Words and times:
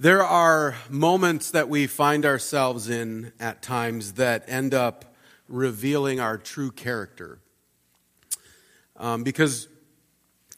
There 0.00 0.24
are 0.24 0.76
moments 0.88 1.50
that 1.50 1.68
we 1.68 1.86
find 1.86 2.24
ourselves 2.24 2.88
in 2.88 3.34
at 3.38 3.60
times 3.60 4.14
that 4.14 4.44
end 4.48 4.72
up 4.72 5.14
revealing 5.46 6.20
our 6.20 6.38
true 6.38 6.70
character. 6.70 7.38
Um, 8.96 9.24
because 9.24 9.68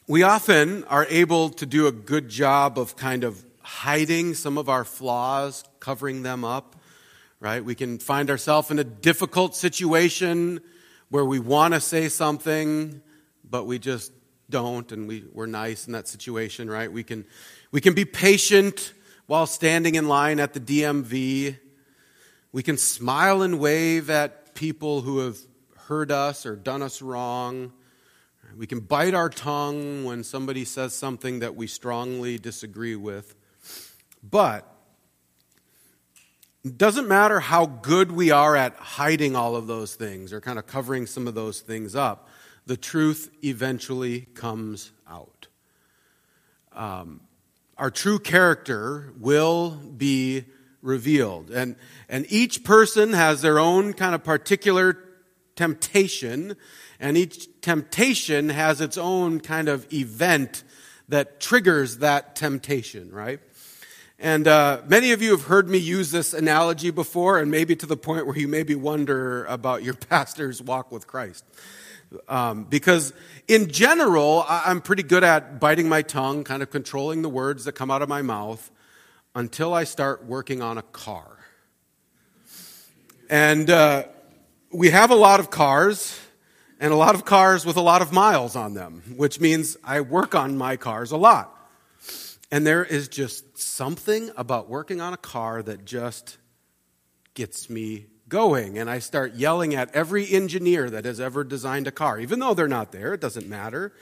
we 0.06 0.22
often 0.22 0.84
are 0.84 1.06
able 1.10 1.48
to 1.48 1.66
do 1.66 1.88
a 1.88 1.92
good 1.92 2.28
job 2.28 2.78
of 2.78 2.94
kind 2.94 3.24
of 3.24 3.44
hiding 3.62 4.34
some 4.34 4.58
of 4.58 4.68
our 4.68 4.84
flaws, 4.84 5.64
covering 5.80 6.22
them 6.22 6.44
up, 6.44 6.76
right? 7.40 7.64
We 7.64 7.74
can 7.74 7.98
find 7.98 8.30
ourselves 8.30 8.70
in 8.70 8.78
a 8.78 8.84
difficult 8.84 9.56
situation 9.56 10.60
where 11.08 11.24
we 11.24 11.40
want 11.40 11.74
to 11.74 11.80
say 11.80 12.08
something, 12.08 13.02
but 13.50 13.64
we 13.64 13.80
just 13.80 14.12
don't, 14.48 14.92
and 14.92 15.08
we, 15.08 15.24
we're 15.32 15.46
nice 15.46 15.88
in 15.88 15.94
that 15.94 16.06
situation, 16.06 16.70
right? 16.70 16.92
We 16.92 17.02
can, 17.02 17.24
we 17.72 17.80
can 17.80 17.94
be 17.94 18.04
patient 18.04 18.92
while 19.32 19.46
standing 19.46 19.94
in 19.94 20.08
line 20.08 20.38
at 20.38 20.52
the 20.52 20.60
DMV. 20.60 21.56
We 22.52 22.62
can 22.62 22.76
smile 22.76 23.40
and 23.40 23.58
wave 23.58 24.10
at 24.10 24.54
people 24.54 25.00
who 25.00 25.20
have 25.20 25.38
hurt 25.86 26.10
us 26.10 26.44
or 26.44 26.54
done 26.54 26.82
us 26.82 27.00
wrong. 27.00 27.72
We 28.58 28.66
can 28.66 28.80
bite 28.80 29.14
our 29.14 29.30
tongue 29.30 30.04
when 30.04 30.22
somebody 30.22 30.66
says 30.66 30.92
something 30.92 31.38
that 31.38 31.56
we 31.56 31.66
strongly 31.66 32.36
disagree 32.36 32.94
with. 32.94 33.34
But 34.22 34.70
it 36.62 36.76
doesn't 36.76 37.08
matter 37.08 37.40
how 37.40 37.64
good 37.64 38.12
we 38.12 38.32
are 38.32 38.54
at 38.54 38.74
hiding 38.74 39.34
all 39.34 39.56
of 39.56 39.66
those 39.66 39.94
things 39.94 40.34
or 40.34 40.42
kind 40.42 40.58
of 40.58 40.66
covering 40.66 41.06
some 41.06 41.26
of 41.26 41.34
those 41.34 41.62
things 41.62 41.96
up, 41.96 42.28
the 42.66 42.76
truth 42.76 43.30
eventually 43.42 44.26
comes 44.34 44.92
out. 45.08 45.46
Um, 46.74 47.22
our 47.78 47.90
true 47.90 48.18
character 48.18 49.12
will 49.18 49.70
be 49.70 50.44
revealed. 50.82 51.50
And, 51.50 51.76
and 52.08 52.26
each 52.28 52.64
person 52.64 53.12
has 53.12 53.42
their 53.42 53.58
own 53.58 53.92
kind 53.92 54.14
of 54.14 54.24
particular 54.24 54.98
temptation, 55.56 56.56
and 56.98 57.16
each 57.16 57.48
temptation 57.60 58.48
has 58.48 58.80
its 58.80 58.98
own 58.98 59.40
kind 59.40 59.68
of 59.68 59.90
event 59.92 60.64
that 61.08 61.40
triggers 61.40 61.98
that 61.98 62.36
temptation, 62.36 63.10
right? 63.10 63.40
And 64.18 64.46
uh, 64.46 64.82
many 64.86 65.10
of 65.12 65.20
you 65.20 65.32
have 65.32 65.44
heard 65.44 65.68
me 65.68 65.78
use 65.78 66.10
this 66.12 66.32
analogy 66.32 66.90
before, 66.90 67.38
and 67.38 67.50
maybe 67.50 67.74
to 67.76 67.86
the 67.86 67.96
point 67.96 68.26
where 68.26 68.38
you 68.38 68.46
maybe 68.46 68.74
wonder 68.74 69.44
about 69.46 69.82
your 69.82 69.94
pastor's 70.08 70.62
walk 70.62 70.92
with 70.92 71.06
Christ. 71.06 71.44
Um, 72.28 72.64
because 72.64 73.12
in 73.48 73.70
general, 73.70 74.44
I'm 74.48 74.80
pretty 74.80 75.02
good 75.02 75.24
at 75.24 75.60
biting 75.60 75.88
my 75.88 76.02
tongue, 76.02 76.44
kind 76.44 76.62
of 76.62 76.70
controlling 76.70 77.22
the 77.22 77.28
words 77.28 77.64
that 77.64 77.72
come 77.72 77.90
out 77.90 78.02
of 78.02 78.08
my 78.08 78.22
mouth 78.22 78.70
until 79.34 79.72
I 79.72 79.84
start 79.84 80.24
working 80.24 80.62
on 80.62 80.78
a 80.78 80.82
car. 80.82 81.38
And 83.30 83.70
uh, 83.70 84.04
we 84.72 84.90
have 84.90 85.10
a 85.10 85.14
lot 85.14 85.40
of 85.40 85.50
cars, 85.50 86.18
and 86.78 86.92
a 86.92 86.96
lot 86.96 87.14
of 87.14 87.24
cars 87.24 87.64
with 87.64 87.76
a 87.76 87.80
lot 87.80 88.02
of 88.02 88.12
miles 88.12 88.56
on 88.56 88.74
them, 88.74 89.02
which 89.16 89.38
means 89.38 89.76
I 89.84 90.00
work 90.00 90.34
on 90.34 90.58
my 90.58 90.76
cars 90.76 91.12
a 91.12 91.16
lot. 91.16 91.56
And 92.50 92.66
there 92.66 92.84
is 92.84 93.08
just 93.08 93.56
something 93.56 94.30
about 94.36 94.68
working 94.68 95.00
on 95.00 95.14
a 95.14 95.16
car 95.16 95.62
that 95.62 95.84
just 95.84 96.38
gets 97.34 97.70
me 97.70 98.06
going. 98.32 98.78
And 98.78 98.88
I 98.88 98.98
start 98.98 99.34
yelling 99.34 99.74
at 99.74 99.94
every 99.94 100.28
engineer 100.28 100.88
that 100.88 101.04
has 101.04 101.20
ever 101.20 101.44
designed 101.44 101.86
a 101.86 101.92
car, 101.92 102.18
even 102.18 102.40
though 102.40 102.54
they're 102.54 102.66
not 102.66 102.90
there, 102.90 103.12
it 103.12 103.20
doesn't 103.20 103.46
matter. 103.46 103.92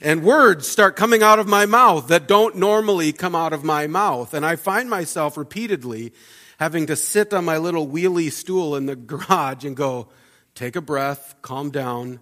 And 0.00 0.24
words 0.24 0.66
start 0.66 0.96
coming 0.96 1.22
out 1.22 1.38
of 1.38 1.46
my 1.46 1.66
mouth 1.66 2.08
that 2.08 2.26
don't 2.26 2.56
normally 2.56 3.12
come 3.12 3.34
out 3.34 3.52
of 3.52 3.62
my 3.62 3.86
mouth. 3.86 4.32
And 4.32 4.44
I 4.44 4.56
find 4.56 4.88
myself 4.88 5.36
repeatedly 5.36 6.14
having 6.58 6.86
to 6.86 6.96
sit 6.96 7.34
on 7.34 7.44
my 7.44 7.58
little 7.58 7.86
wheelie 7.86 8.32
stool 8.32 8.74
in 8.74 8.86
the 8.86 8.96
garage 9.12 9.64
and 9.64 9.76
go, 9.76 10.08
take 10.54 10.76
a 10.76 10.80
breath, 10.80 11.34
calm 11.42 11.70
down, 11.70 12.20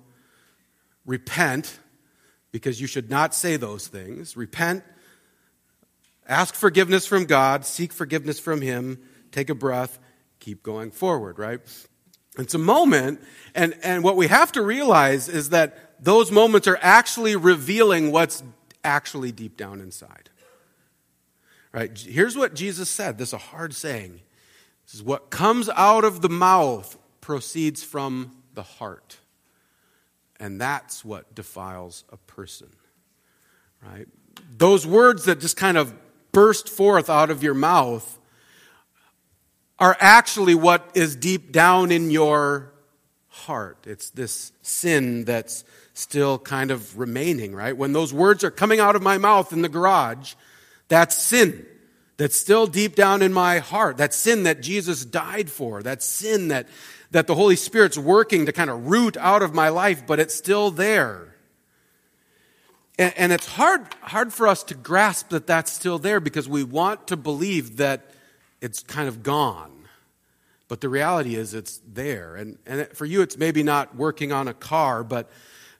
repent, 1.06 1.78
because 2.50 2.80
you 2.80 2.88
should 2.88 3.08
not 3.08 3.36
say 3.36 3.56
those 3.56 3.86
things. 3.86 4.36
Repent, 4.36 4.82
ask 6.26 6.56
forgiveness 6.56 7.06
from 7.06 7.24
God, 7.26 7.64
seek 7.64 7.92
forgiveness 7.92 8.40
from 8.40 8.60
Him, 8.60 8.98
take 9.30 9.48
a 9.48 9.54
breath, 9.54 10.00
keep 10.42 10.62
going 10.62 10.90
forward, 10.90 11.38
right? 11.38 11.60
It's 12.38 12.54
a 12.54 12.58
moment, 12.58 13.20
and, 13.54 13.76
and 13.82 14.02
what 14.02 14.16
we 14.16 14.26
have 14.26 14.52
to 14.52 14.62
realize 14.62 15.28
is 15.28 15.50
that 15.50 16.02
those 16.04 16.32
moments 16.32 16.66
are 16.66 16.78
actually 16.82 17.36
revealing 17.36 18.10
what's 18.10 18.42
actually 18.82 19.32
deep 19.32 19.56
down 19.56 19.80
inside. 19.80 20.30
Right? 21.72 21.96
Here's 21.96 22.36
what 22.36 22.54
Jesus 22.54 22.88
said. 22.88 23.18
This 23.18 23.28
is 23.28 23.34
a 23.34 23.38
hard 23.38 23.74
saying. 23.74 24.20
This 24.84 24.94
is 24.94 25.02
what 25.02 25.30
comes 25.30 25.68
out 25.70 26.04
of 26.04 26.20
the 26.20 26.28
mouth 26.28 26.98
proceeds 27.20 27.84
from 27.84 28.36
the 28.54 28.62
heart. 28.62 29.18
And 30.40 30.60
that's 30.60 31.04
what 31.04 31.34
defiles 31.34 32.04
a 32.10 32.16
person. 32.16 32.68
Right? 33.82 34.08
Those 34.50 34.86
words 34.86 35.26
that 35.26 35.38
just 35.38 35.56
kind 35.56 35.76
of 35.76 35.94
burst 36.32 36.68
forth 36.68 37.08
out 37.08 37.30
of 37.30 37.42
your 37.42 37.54
mouth 37.54 38.18
are 39.82 39.96
actually 39.98 40.54
what 40.54 40.88
is 40.94 41.16
deep 41.16 41.50
down 41.50 41.90
in 41.90 42.08
your 42.12 42.72
heart. 43.26 43.78
It's 43.84 44.10
this 44.10 44.52
sin 44.62 45.24
that's 45.24 45.64
still 45.92 46.38
kind 46.38 46.70
of 46.70 46.96
remaining, 46.96 47.52
right? 47.52 47.76
When 47.76 47.92
those 47.92 48.14
words 48.14 48.44
are 48.44 48.52
coming 48.52 48.78
out 48.78 48.94
of 48.94 49.02
my 49.02 49.18
mouth 49.18 49.52
in 49.52 49.60
the 49.60 49.68
garage, 49.68 50.34
that's 50.86 51.18
sin. 51.18 51.66
That's 52.16 52.36
still 52.36 52.68
deep 52.68 52.94
down 52.94 53.22
in 53.22 53.32
my 53.32 53.58
heart. 53.58 53.96
That 53.96 54.14
sin 54.14 54.44
that 54.44 54.60
Jesus 54.60 55.04
died 55.04 55.50
for. 55.50 55.82
That 55.82 56.00
sin 56.00 56.46
that, 56.46 56.68
that 57.10 57.26
the 57.26 57.34
Holy 57.34 57.56
Spirit's 57.56 57.98
working 57.98 58.46
to 58.46 58.52
kind 58.52 58.70
of 58.70 58.86
root 58.86 59.16
out 59.16 59.42
of 59.42 59.52
my 59.52 59.68
life, 59.68 60.06
but 60.06 60.20
it's 60.20 60.32
still 60.32 60.70
there. 60.70 61.34
And, 63.00 63.12
and 63.16 63.32
it's 63.32 63.48
hard, 63.48 63.92
hard 64.00 64.32
for 64.32 64.46
us 64.46 64.62
to 64.62 64.76
grasp 64.76 65.30
that 65.30 65.48
that's 65.48 65.72
still 65.72 65.98
there 65.98 66.20
because 66.20 66.48
we 66.48 66.62
want 66.62 67.08
to 67.08 67.16
believe 67.16 67.78
that 67.78 68.11
it's 68.62 68.82
kind 68.82 69.08
of 69.08 69.22
gone. 69.22 69.70
But 70.68 70.80
the 70.80 70.88
reality 70.88 71.34
is 71.34 71.52
it's 71.52 71.82
there. 71.86 72.36
And, 72.36 72.56
and 72.64 72.88
for 72.94 73.04
you, 73.04 73.20
it's 73.20 73.36
maybe 73.36 73.62
not 73.62 73.94
working 73.94 74.32
on 74.32 74.48
a 74.48 74.54
car, 74.54 75.04
but, 75.04 75.28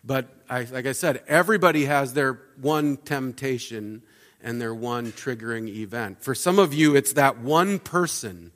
but 0.04 0.28
I, 0.50 0.65
like 0.65 0.84
I 0.84 0.93
said, 0.93 1.22
everybody 1.26 1.87
has 1.87 2.12
their 2.12 2.38
one 2.60 2.98
temptation 2.98 4.03
and 4.43 4.60
their 4.60 4.75
one 4.75 5.12
triggering 5.12 5.69
event. 5.69 6.22
For 6.22 6.34
some 6.34 6.59
of 6.59 6.75
you, 6.75 6.94
it's 6.94 7.15
that 7.15 7.38
one 7.38 7.78
person. 7.78 8.53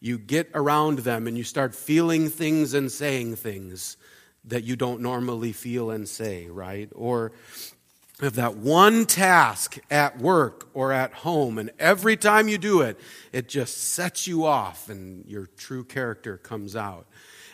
You 0.00 0.18
get 0.18 0.50
around 0.54 1.00
them 1.00 1.26
and 1.26 1.36
you 1.36 1.44
start 1.44 1.74
feeling 1.74 2.30
things 2.30 2.72
and 2.72 2.90
saying 2.90 3.36
things 3.36 3.96
that 4.44 4.62
you 4.62 4.76
don't 4.76 5.00
normally 5.00 5.52
feel 5.52 5.90
and 5.90 6.08
say, 6.08 6.46
right? 6.46 6.88
Or 6.94 7.32
of 8.22 8.34
that 8.36 8.56
one 8.56 9.04
task 9.04 9.78
at 9.90 10.18
work 10.18 10.68
or 10.72 10.90
at 10.90 11.12
home, 11.12 11.58
and 11.58 11.70
every 11.78 12.16
time 12.16 12.48
you 12.48 12.56
do 12.56 12.80
it, 12.80 12.98
it 13.32 13.48
just 13.48 13.76
sets 13.76 14.26
you 14.26 14.46
off 14.46 14.88
and 14.88 15.26
your 15.26 15.46
true 15.46 15.84
character 15.84 16.38
comes 16.38 16.74
out. 16.74 17.06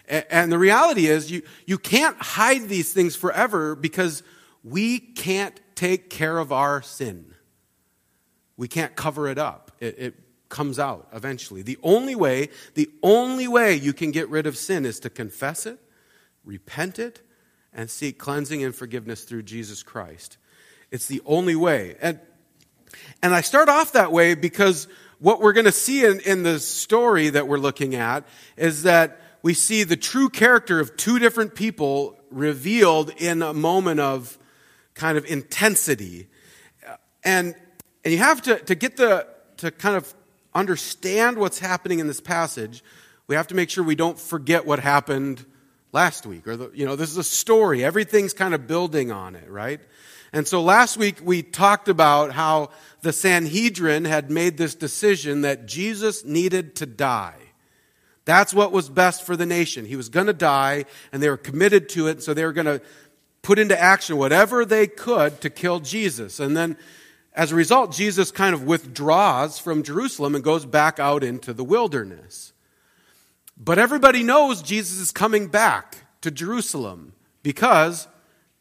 And 0.08 0.52
the 0.52 0.58
reality 0.58 1.06
is, 1.06 1.30
you, 1.30 1.42
you 1.66 1.78
can't 1.78 2.16
hide 2.18 2.68
these 2.68 2.92
things 2.92 3.16
forever 3.16 3.74
because 3.74 4.22
we 4.62 4.98
can't 4.98 5.58
take 5.74 6.10
care 6.10 6.38
of 6.38 6.52
our 6.52 6.82
sin. 6.82 7.34
We 8.56 8.68
can't 8.68 8.94
cover 8.94 9.28
it 9.28 9.38
up. 9.38 9.72
It, 9.80 9.98
it 9.98 10.14
comes 10.48 10.78
out 10.78 11.08
eventually. 11.12 11.62
The 11.62 11.78
only 11.82 12.14
way, 12.14 12.50
the 12.74 12.90
only 13.02 13.48
way 13.48 13.74
you 13.74 13.92
can 13.92 14.10
get 14.10 14.28
rid 14.28 14.46
of 14.46 14.56
sin 14.56 14.84
is 14.84 15.00
to 15.00 15.10
confess 15.10 15.66
it, 15.66 15.78
repent 16.44 16.98
it, 16.98 17.22
and 17.72 17.90
seek 17.90 18.18
cleansing 18.18 18.62
and 18.62 18.74
forgiveness 18.74 19.24
through 19.24 19.44
Jesus 19.44 19.82
Christ. 19.82 20.36
It's 20.92 21.06
the 21.06 21.22
only 21.24 21.56
way. 21.56 21.96
And, 22.00 22.20
and 23.22 23.34
I 23.34 23.40
start 23.40 23.68
off 23.68 23.94
that 23.94 24.12
way 24.12 24.34
because 24.34 24.86
what 25.18 25.40
we're 25.40 25.54
going 25.54 25.64
to 25.64 25.72
see 25.72 26.04
in, 26.04 26.20
in 26.20 26.42
the 26.42 26.60
story 26.60 27.30
that 27.30 27.48
we're 27.48 27.58
looking 27.58 27.94
at 27.94 28.24
is 28.56 28.82
that 28.82 29.18
we 29.42 29.54
see 29.54 29.84
the 29.84 29.96
true 29.96 30.28
character 30.28 30.78
of 30.78 30.96
two 30.96 31.18
different 31.18 31.54
people 31.54 32.18
revealed 32.30 33.10
in 33.16 33.40
a 33.40 33.54
moment 33.54 34.00
of 34.00 34.38
kind 34.94 35.16
of 35.16 35.24
intensity. 35.24 36.28
And, 37.24 37.54
and 38.04 38.12
you 38.12 38.18
have 38.18 38.42
to, 38.42 38.58
to 38.58 38.74
get 38.74 38.96
the, 38.98 39.26
to 39.58 39.70
kind 39.70 39.96
of 39.96 40.12
understand 40.54 41.38
what's 41.38 41.58
happening 41.58 42.00
in 42.00 42.06
this 42.06 42.20
passage, 42.20 42.84
we 43.28 43.34
have 43.34 43.46
to 43.46 43.54
make 43.54 43.70
sure 43.70 43.82
we 43.82 43.94
don't 43.94 44.18
forget 44.18 44.66
what 44.66 44.78
happened 44.78 45.46
last 45.92 46.26
week. 46.26 46.46
Or, 46.46 46.56
the, 46.56 46.70
you 46.74 46.84
know, 46.84 46.96
this 46.96 47.10
is 47.10 47.16
a 47.16 47.24
story. 47.24 47.82
Everything's 47.82 48.34
kind 48.34 48.52
of 48.52 48.66
building 48.66 49.10
on 49.10 49.36
it, 49.36 49.48
right? 49.50 49.80
And 50.32 50.48
so 50.48 50.62
last 50.62 50.96
week 50.96 51.18
we 51.22 51.42
talked 51.42 51.88
about 51.88 52.32
how 52.32 52.70
the 53.02 53.12
Sanhedrin 53.12 54.04
had 54.04 54.30
made 54.30 54.56
this 54.56 54.74
decision 54.74 55.42
that 55.42 55.66
Jesus 55.66 56.24
needed 56.24 56.76
to 56.76 56.86
die. 56.86 57.36
That's 58.24 58.54
what 58.54 58.72
was 58.72 58.88
best 58.88 59.24
for 59.24 59.36
the 59.36 59.46
nation. 59.46 59.84
He 59.84 59.96
was 59.96 60.08
going 60.08 60.28
to 60.28 60.32
die, 60.32 60.84
and 61.12 61.22
they 61.22 61.28
were 61.28 61.36
committed 61.36 61.88
to 61.90 62.06
it, 62.06 62.22
so 62.22 62.32
they 62.32 62.44
were 62.44 62.52
going 62.52 62.66
to 62.66 62.80
put 63.42 63.58
into 63.58 63.78
action 63.78 64.16
whatever 64.16 64.64
they 64.64 64.86
could 64.86 65.40
to 65.40 65.50
kill 65.50 65.80
Jesus. 65.80 66.38
And 66.38 66.56
then 66.56 66.76
as 67.34 67.50
a 67.50 67.56
result, 67.56 67.92
Jesus 67.92 68.30
kind 68.30 68.54
of 68.54 68.62
withdraws 68.62 69.58
from 69.58 69.82
Jerusalem 69.82 70.34
and 70.34 70.44
goes 70.44 70.64
back 70.64 71.00
out 71.00 71.24
into 71.24 71.52
the 71.52 71.64
wilderness. 71.64 72.52
But 73.56 73.78
everybody 73.78 74.22
knows 74.22 74.62
Jesus 74.62 74.98
is 74.98 75.12
coming 75.12 75.48
back 75.48 75.96
to 76.20 76.30
Jerusalem 76.30 77.12
because 77.42 78.06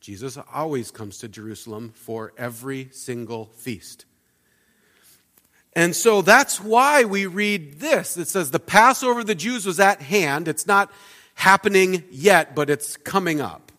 Jesus 0.01 0.35
always 0.51 0.89
comes 0.89 1.19
to 1.19 1.27
Jerusalem 1.27 1.93
for 1.93 2.33
every 2.35 2.89
single 2.91 3.45
feast. 3.55 4.05
And 5.73 5.95
so 5.95 6.23
that's 6.23 6.59
why 6.59 7.03
we 7.03 7.27
read 7.27 7.79
this. 7.79 8.17
It 8.17 8.27
says, 8.27 8.49
The 8.49 8.59
Passover 8.59 9.19
of 9.19 9.27
the 9.27 9.35
Jews 9.35 9.65
was 9.65 9.79
at 9.79 10.01
hand. 10.01 10.47
It's 10.47 10.65
not 10.65 10.91
happening 11.35 12.03
yet, 12.09 12.55
but 12.55 12.69
it's 12.69 12.97
coming 12.97 13.39
up. 13.39 13.71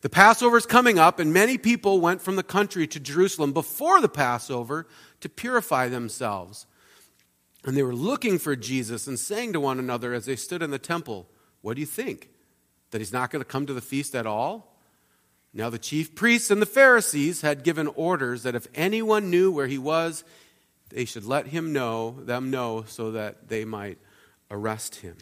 The 0.00 0.08
Passover 0.08 0.56
is 0.56 0.64
coming 0.64 0.98
up, 0.98 1.18
and 1.18 1.30
many 1.30 1.58
people 1.58 2.00
went 2.00 2.22
from 2.22 2.36
the 2.36 2.42
country 2.42 2.86
to 2.86 2.98
Jerusalem 2.98 3.52
before 3.52 4.00
the 4.00 4.08
Passover 4.08 4.86
to 5.20 5.28
purify 5.28 5.88
themselves. 5.88 6.66
And 7.66 7.76
they 7.76 7.82
were 7.82 7.94
looking 7.94 8.38
for 8.38 8.56
Jesus 8.56 9.06
and 9.06 9.18
saying 9.18 9.52
to 9.52 9.60
one 9.60 9.78
another 9.78 10.14
as 10.14 10.24
they 10.24 10.36
stood 10.36 10.62
in 10.62 10.70
the 10.70 10.78
temple, 10.78 11.28
What 11.60 11.74
do 11.74 11.80
you 11.80 11.86
think? 11.86 12.30
That 12.92 13.02
he's 13.02 13.12
not 13.12 13.30
going 13.30 13.44
to 13.44 13.48
come 13.48 13.66
to 13.66 13.74
the 13.74 13.82
feast 13.82 14.16
at 14.16 14.26
all? 14.26 14.69
Now, 15.52 15.68
the 15.68 15.78
chief 15.78 16.14
priests 16.14 16.50
and 16.50 16.62
the 16.62 16.66
Pharisees 16.66 17.40
had 17.40 17.64
given 17.64 17.88
orders 17.88 18.44
that 18.44 18.54
if 18.54 18.68
anyone 18.74 19.30
knew 19.30 19.50
where 19.50 19.66
he 19.66 19.78
was, 19.78 20.22
they 20.90 21.04
should 21.04 21.24
let 21.24 21.48
him 21.48 21.72
know, 21.72 22.16
them 22.20 22.50
know, 22.50 22.84
so 22.86 23.12
that 23.12 23.48
they 23.48 23.64
might 23.64 23.98
arrest 24.50 24.96
him. 24.96 25.16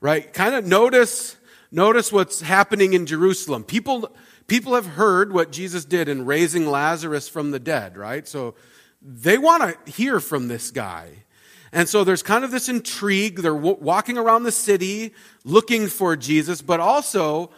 Right? 0.00 0.32
Kind 0.32 0.54
of 0.54 0.66
notice, 0.66 1.36
notice 1.70 2.12
what's 2.12 2.40
happening 2.40 2.92
in 2.92 3.06
Jerusalem. 3.06 3.62
People, 3.62 4.10
people 4.48 4.74
have 4.74 4.86
heard 4.86 5.32
what 5.32 5.52
Jesus 5.52 5.84
did 5.84 6.08
in 6.08 6.24
raising 6.24 6.66
Lazarus 6.66 7.28
from 7.28 7.52
the 7.52 7.60
dead, 7.60 7.96
right? 7.96 8.26
So 8.26 8.56
they 9.00 9.38
want 9.38 9.62
to 9.86 9.92
hear 9.92 10.18
from 10.18 10.48
this 10.48 10.72
guy. 10.72 11.24
And 11.72 11.88
so 11.88 12.04
there's 12.04 12.22
kind 12.22 12.44
of 12.44 12.50
this 12.50 12.68
intrigue. 12.68 13.40
They're 13.40 13.54
walking 13.54 14.18
around 14.18 14.42
the 14.42 14.52
city 14.52 15.14
looking 15.44 15.86
for 15.88 16.16
Jesus, 16.16 16.62
but 16.62 16.80
also, 16.80 17.50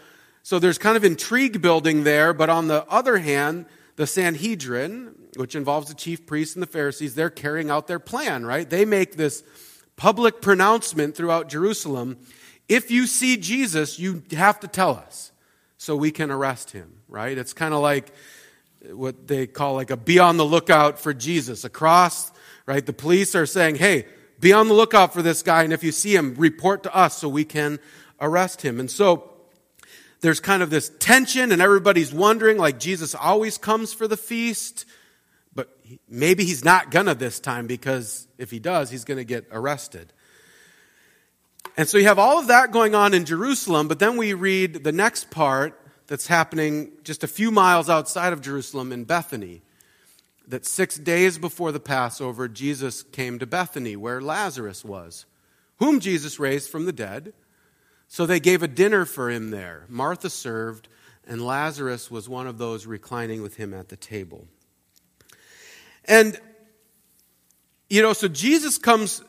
so 0.46 0.60
there's 0.60 0.78
kind 0.78 0.96
of 0.96 1.02
intrigue 1.02 1.60
building 1.60 2.04
there. 2.04 2.32
But 2.32 2.50
on 2.50 2.68
the 2.68 2.86
other 2.86 3.18
hand, 3.18 3.66
the 3.96 4.06
Sanhedrin, 4.06 5.12
which 5.34 5.56
involves 5.56 5.88
the 5.88 5.94
chief 5.94 6.24
priests 6.24 6.54
and 6.54 6.62
the 6.62 6.68
Pharisees, 6.68 7.16
they're 7.16 7.30
carrying 7.30 7.68
out 7.68 7.88
their 7.88 7.98
plan, 7.98 8.46
right? 8.46 8.70
They 8.70 8.84
make 8.84 9.16
this 9.16 9.42
public 9.96 10.40
pronouncement 10.40 11.16
throughout 11.16 11.48
Jerusalem. 11.48 12.18
If 12.68 12.92
you 12.92 13.08
see 13.08 13.36
Jesus, 13.36 13.98
you 13.98 14.22
have 14.36 14.60
to 14.60 14.68
tell 14.68 14.92
us 14.92 15.32
so 15.78 15.96
we 15.96 16.12
can 16.12 16.30
arrest 16.30 16.70
him, 16.70 17.00
right? 17.08 17.36
It's 17.36 17.52
kind 17.52 17.74
of 17.74 17.80
like 17.80 18.12
what 18.92 19.26
they 19.26 19.48
call 19.48 19.74
like 19.74 19.90
a 19.90 19.96
be 19.96 20.20
on 20.20 20.36
the 20.36 20.44
lookout 20.44 21.00
for 21.00 21.12
Jesus. 21.12 21.64
Across, 21.64 22.30
right? 22.66 22.86
The 22.86 22.92
police 22.92 23.34
are 23.34 23.46
saying, 23.46 23.76
hey, 23.76 24.06
be 24.38 24.52
on 24.52 24.68
the 24.68 24.74
lookout 24.74 25.12
for 25.12 25.22
this 25.22 25.42
guy, 25.42 25.64
and 25.64 25.72
if 25.72 25.82
you 25.82 25.90
see 25.90 26.14
him, 26.14 26.36
report 26.36 26.84
to 26.84 26.94
us 26.94 27.18
so 27.18 27.28
we 27.28 27.44
can 27.44 27.80
arrest 28.20 28.62
him. 28.62 28.78
And 28.78 28.88
so, 28.88 29.32
there's 30.20 30.40
kind 30.40 30.62
of 30.62 30.70
this 30.70 30.90
tension, 30.98 31.52
and 31.52 31.60
everybody's 31.60 32.12
wondering, 32.12 32.58
like, 32.58 32.78
Jesus 32.78 33.14
always 33.14 33.58
comes 33.58 33.92
for 33.92 34.08
the 34.08 34.16
feast, 34.16 34.84
but 35.54 35.76
maybe 36.08 36.44
he's 36.44 36.64
not 36.64 36.90
gonna 36.90 37.14
this 37.14 37.38
time 37.40 37.66
because 37.66 38.26
if 38.38 38.50
he 38.50 38.58
does, 38.58 38.90
he's 38.90 39.04
gonna 39.04 39.24
get 39.24 39.46
arrested. 39.52 40.12
And 41.76 41.88
so 41.88 41.98
you 41.98 42.04
have 42.04 42.18
all 42.18 42.38
of 42.38 42.46
that 42.46 42.72
going 42.72 42.94
on 42.94 43.12
in 43.12 43.24
Jerusalem, 43.24 43.88
but 43.88 43.98
then 43.98 44.16
we 44.16 44.32
read 44.32 44.84
the 44.84 44.92
next 44.92 45.30
part 45.30 45.78
that's 46.06 46.26
happening 46.26 46.92
just 47.04 47.22
a 47.22 47.28
few 47.28 47.50
miles 47.50 47.90
outside 47.90 48.32
of 48.32 48.40
Jerusalem 48.40 48.92
in 48.92 49.04
Bethany. 49.04 49.62
That 50.48 50.64
six 50.64 50.96
days 50.96 51.38
before 51.38 51.72
the 51.72 51.80
Passover, 51.80 52.46
Jesus 52.46 53.02
came 53.02 53.38
to 53.40 53.46
Bethany, 53.46 53.96
where 53.96 54.20
Lazarus 54.20 54.84
was, 54.84 55.26
whom 55.78 55.98
Jesus 55.98 56.38
raised 56.38 56.70
from 56.70 56.86
the 56.86 56.92
dead. 56.92 57.32
So 58.08 58.26
they 58.26 58.40
gave 58.40 58.62
a 58.62 58.68
dinner 58.68 59.04
for 59.04 59.30
him 59.30 59.50
there. 59.50 59.84
Martha 59.88 60.30
served, 60.30 60.88
and 61.26 61.44
Lazarus 61.44 62.10
was 62.10 62.28
one 62.28 62.46
of 62.46 62.58
those 62.58 62.86
reclining 62.86 63.42
with 63.42 63.56
him 63.56 63.74
at 63.74 63.88
the 63.88 63.96
table. 63.96 64.46
And, 66.04 66.40
you 67.90 68.00
know, 68.02 68.12
so 68.12 68.28
Jesus 68.28 68.78
comes 68.78 69.22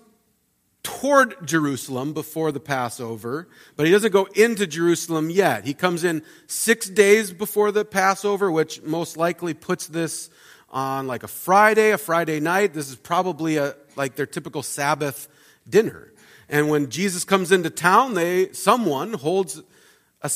toward 0.84 1.46
Jerusalem 1.46 2.14
before 2.14 2.52
the 2.52 2.60
Passover, 2.60 3.50
but 3.76 3.86
he 3.86 3.92
doesn't 3.92 4.14
go 4.14 4.26
into 4.36 4.66
Jerusalem 4.66 5.30
yet. 5.30 5.66
He 5.66 5.74
comes 5.74 6.04
in 6.04 6.24
six 6.46 6.90
days 6.90 7.34
before 7.34 7.72
the 7.72 7.84
Passover, 7.84 8.50
which 8.52 8.82
most 8.84 9.18
likely 9.18 9.54
puts 9.54 9.88
this 9.88 10.30
on 10.70 11.08
like 11.08 11.24
a 11.24 11.28
Friday, 11.28 11.92
a 11.92 11.98
Friday 11.98 12.40
night. 12.40 12.74
This 12.74 12.90
is 12.90 12.96
probably 12.96 13.58
a, 13.58 13.76
like 13.96 14.16
their 14.16 14.26
typical 14.26 14.64
Sabbath 14.64 15.28
dinner. 15.68 16.14
And 16.50 16.70
when 16.70 16.90
Jesus 16.90 17.24
comes 17.24 17.52
into 17.52 17.70
town, 17.70 18.14
they, 18.14 18.52
someone 18.54 19.14
holds 19.14 19.62
a 20.22 20.32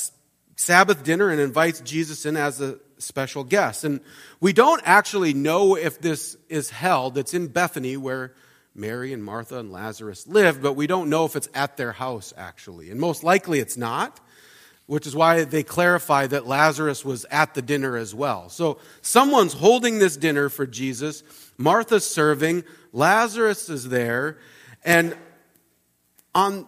Sabbath 0.55 1.03
dinner 1.03 1.29
and 1.29 1.39
invites 1.39 1.81
Jesus 1.81 2.25
in 2.25 2.37
as 2.37 2.61
a 2.61 2.77
special 2.97 3.43
guest. 3.43 3.83
And 3.83 3.99
we 4.39 4.53
don't 4.53 4.81
actually 4.85 5.33
know 5.33 5.75
if 5.75 5.99
this 5.99 6.37
is 6.49 6.69
held. 6.69 7.17
It's 7.17 7.33
in 7.33 7.47
Bethany 7.47 7.97
where 7.97 8.33
Mary 8.75 9.11
and 9.11 9.23
Martha 9.23 9.57
and 9.57 9.71
Lazarus 9.71 10.27
lived, 10.27 10.61
but 10.61 10.73
we 10.73 10.87
don't 10.87 11.09
know 11.09 11.25
if 11.25 11.35
it's 11.35 11.49
at 11.53 11.77
their 11.77 11.91
house 11.91 12.33
actually. 12.37 12.89
And 12.89 12.99
most 12.99 13.23
likely 13.23 13.59
it's 13.59 13.75
not, 13.75 14.19
which 14.85 15.07
is 15.07 15.15
why 15.15 15.43
they 15.43 15.63
clarify 15.63 16.27
that 16.27 16.47
Lazarus 16.47 17.03
was 17.03 17.25
at 17.25 17.53
the 17.53 17.61
dinner 17.61 17.97
as 17.97 18.15
well. 18.15 18.49
So 18.49 18.79
someone's 19.01 19.53
holding 19.53 19.99
this 19.99 20.15
dinner 20.15 20.49
for 20.49 20.65
Jesus. 20.65 21.23
Martha's 21.57 22.07
serving. 22.07 22.63
Lazarus 22.93 23.69
is 23.69 23.89
there. 23.89 24.37
And 24.85 25.15
on, 26.33 26.65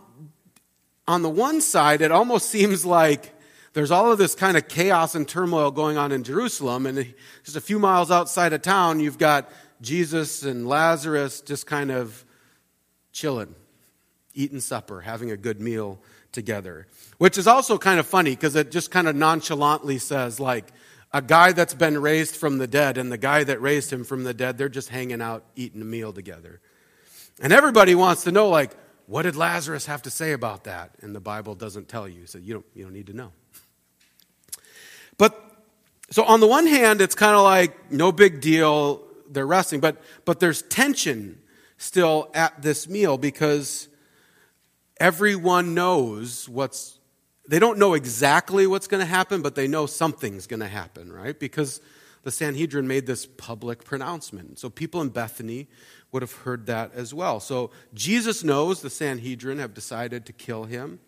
on 1.07 1.21
the 1.21 1.29
one 1.29 1.61
side, 1.61 2.01
it 2.01 2.11
almost 2.11 2.49
seems 2.49 2.85
like 2.85 3.33
there's 3.73 3.91
all 3.91 4.11
of 4.11 4.17
this 4.17 4.35
kind 4.35 4.55
of 4.55 4.67
chaos 4.67 5.15
and 5.15 5.27
turmoil 5.27 5.71
going 5.71 5.97
on 5.97 6.11
in 6.11 6.23
Jerusalem. 6.23 6.85
And 6.85 7.13
just 7.43 7.57
a 7.57 7.61
few 7.61 7.79
miles 7.79 8.11
outside 8.11 8.53
of 8.53 8.61
town, 8.61 8.99
you've 8.99 9.17
got 9.17 9.49
Jesus 9.81 10.43
and 10.43 10.67
Lazarus 10.67 11.41
just 11.41 11.65
kind 11.65 11.91
of 11.91 12.23
chilling, 13.11 13.55
eating 14.33 14.59
supper, 14.59 15.01
having 15.01 15.31
a 15.31 15.37
good 15.37 15.59
meal 15.59 15.99
together. 16.31 16.87
Which 17.17 17.37
is 17.37 17.47
also 17.47 17.77
kind 17.77 17.99
of 17.99 18.05
funny 18.05 18.31
because 18.31 18.55
it 18.55 18.71
just 18.71 18.91
kind 18.91 19.07
of 19.07 19.15
nonchalantly 19.15 19.97
says, 19.97 20.39
like, 20.39 20.71
a 21.11 21.21
guy 21.21 21.51
that's 21.51 21.75
been 21.75 22.01
raised 22.01 22.35
from 22.35 22.57
the 22.57 22.65
dead 22.65 22.97
and 22.97 23.11
the 23.11 23.19
guy 23.19 23.43
that 23.43 23.61
raised 23.61 23.93
him 23.93 24.03
from 24.03 24.23
the 24.23 24.33
dead, 24.33 24.57
they're 24.57 24.67
just 24.67 24.89
hanging 24.89 25.21
out, 25.21 25.45
eating 25.55 25.81
a 25.81 25.85
meal 25.85 26.11
together. 26.11 26.59
And 27.39 27.53
everybody 27.53 27.93
wants 27.93 28.23
to 28.23 28.31
know, 28.31 28.49
like, 28.49 28.71
what 29.07 29.23
did 29.23 29.35
Lazarus 29.35 29.85
have 29.85 30.01
to 30.03 30.09
say 30.09 30.31
about 30.31 30.63
that? 30.65 30.91
And 31.01 31.15
the 31.15 31.19
Bible 31.19 31.55
doesn't 31.55 31.87
tell 31.87 32.07
you, 32.07 32.25
so 32.25 32.37
you 32.37 32.53
don't, 32.53 32.65
you 32.73 32.83
don't 32.83 32.93
need 32.93 33.07
to 33.07 33.13
know. 33.13 33.31
But 35.17 35.39
so 36.09 36.23
on 36.23 36.39
the 36.39 36.47
one 36.47 36.67
hand, 36.67 37.01
it's 37.01 37.15
kind 37.15 37.35
of 37.35 37.43
like 37.43 37.91
no 37.91 38.11
big 38.11 38.41
deal, 38.41 39.01
they're 39.29 39.47
resting, 39.47 39.79
but 39.79 40.01
but 40.25 40.39
there's 40.39 40.61
tension 40.63 41.39
still 41.77 42.29
at 42.33 42.61
this 42.61 42.87
meal 42.87 43.17
because 43.17 43.87
everyone 44.99 45.73
knows 45.73 46.47
what's 46.47 46.99
they 47.47 47.59
don't 47.59 47.77
know 47.77 47.93
exactly 47.93 48.67
what's 48.67 48.87
going 48.87 49.01
to 49.01 49.05
happen, 49.05 49.41
but 49.41 49.55
they 49.55 49.67
know 49.67 49.85
something's 49.85 50.47
going 50.47 50.61
to 50.61 50.67
happen, 50.67 51.11
right? 51.11 51.37
Because 51.37 51.81
the 52.23 52.31
Sanhedrin 52.31 52.87
made 52.87 53.05
this 53.05 53.25
public 53.25 53.83
pronouncement. 53.83 54.59
So 54.59 54.69
people 54.69 55.01
in 55.01 55.09
Bethany 55.09 55.67
would 56.13 56.21
have 56.21 56.31
heard 56.31 56.67
that 56.67 56.93
as 56.93 57.13
well. 57.13 57.39
So 57.39 57.71
Jesus 57.93 58.43
knows 58.43 58.81
the 58.81 58.89
Sanhedrin 58.89 59.59
have 59.59 59.73
decided 59.73 60.25
to 60.27 60.33
kill 60.33 60.65
him. 60.65 60.99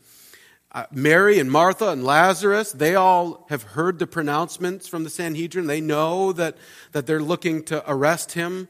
Uh, 0.71 0.85
Mary 0.91 1.39
and 1.39 1.50
Martha 1.50 1.89
and 1.89 2.03
Lazarus, 2.03 2.71
they 2.71 2.95
all 2.95 3.45
have 3.50 3.63
heard 3.63 4.00
the 4.00 4.07
pronouncements 4.07 4.88
from 4.88 5.03
the 5.03 5.09
Sanhedrin. 5.09 5.67
They 5.67 5.79
know 5.79 6.33
that, 6.33 6.57
that 6.91 7.05
they're 7.05 7.21
looking 7.21 7.63
to 7.65 7.89
arrest 7.89 8.33
him. 8.33 8.67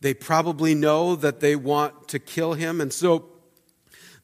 They 0.00 0.14
probably 0.14 0.74
know 0.74 1.14
that 1.16 1.40
they 1.40 1.54
want 1.54 2.08
to 2.08 2.18
kill 2.18 2.54
him. 2.54 2.80
And 2.80 2.92
so, 2.92 3.26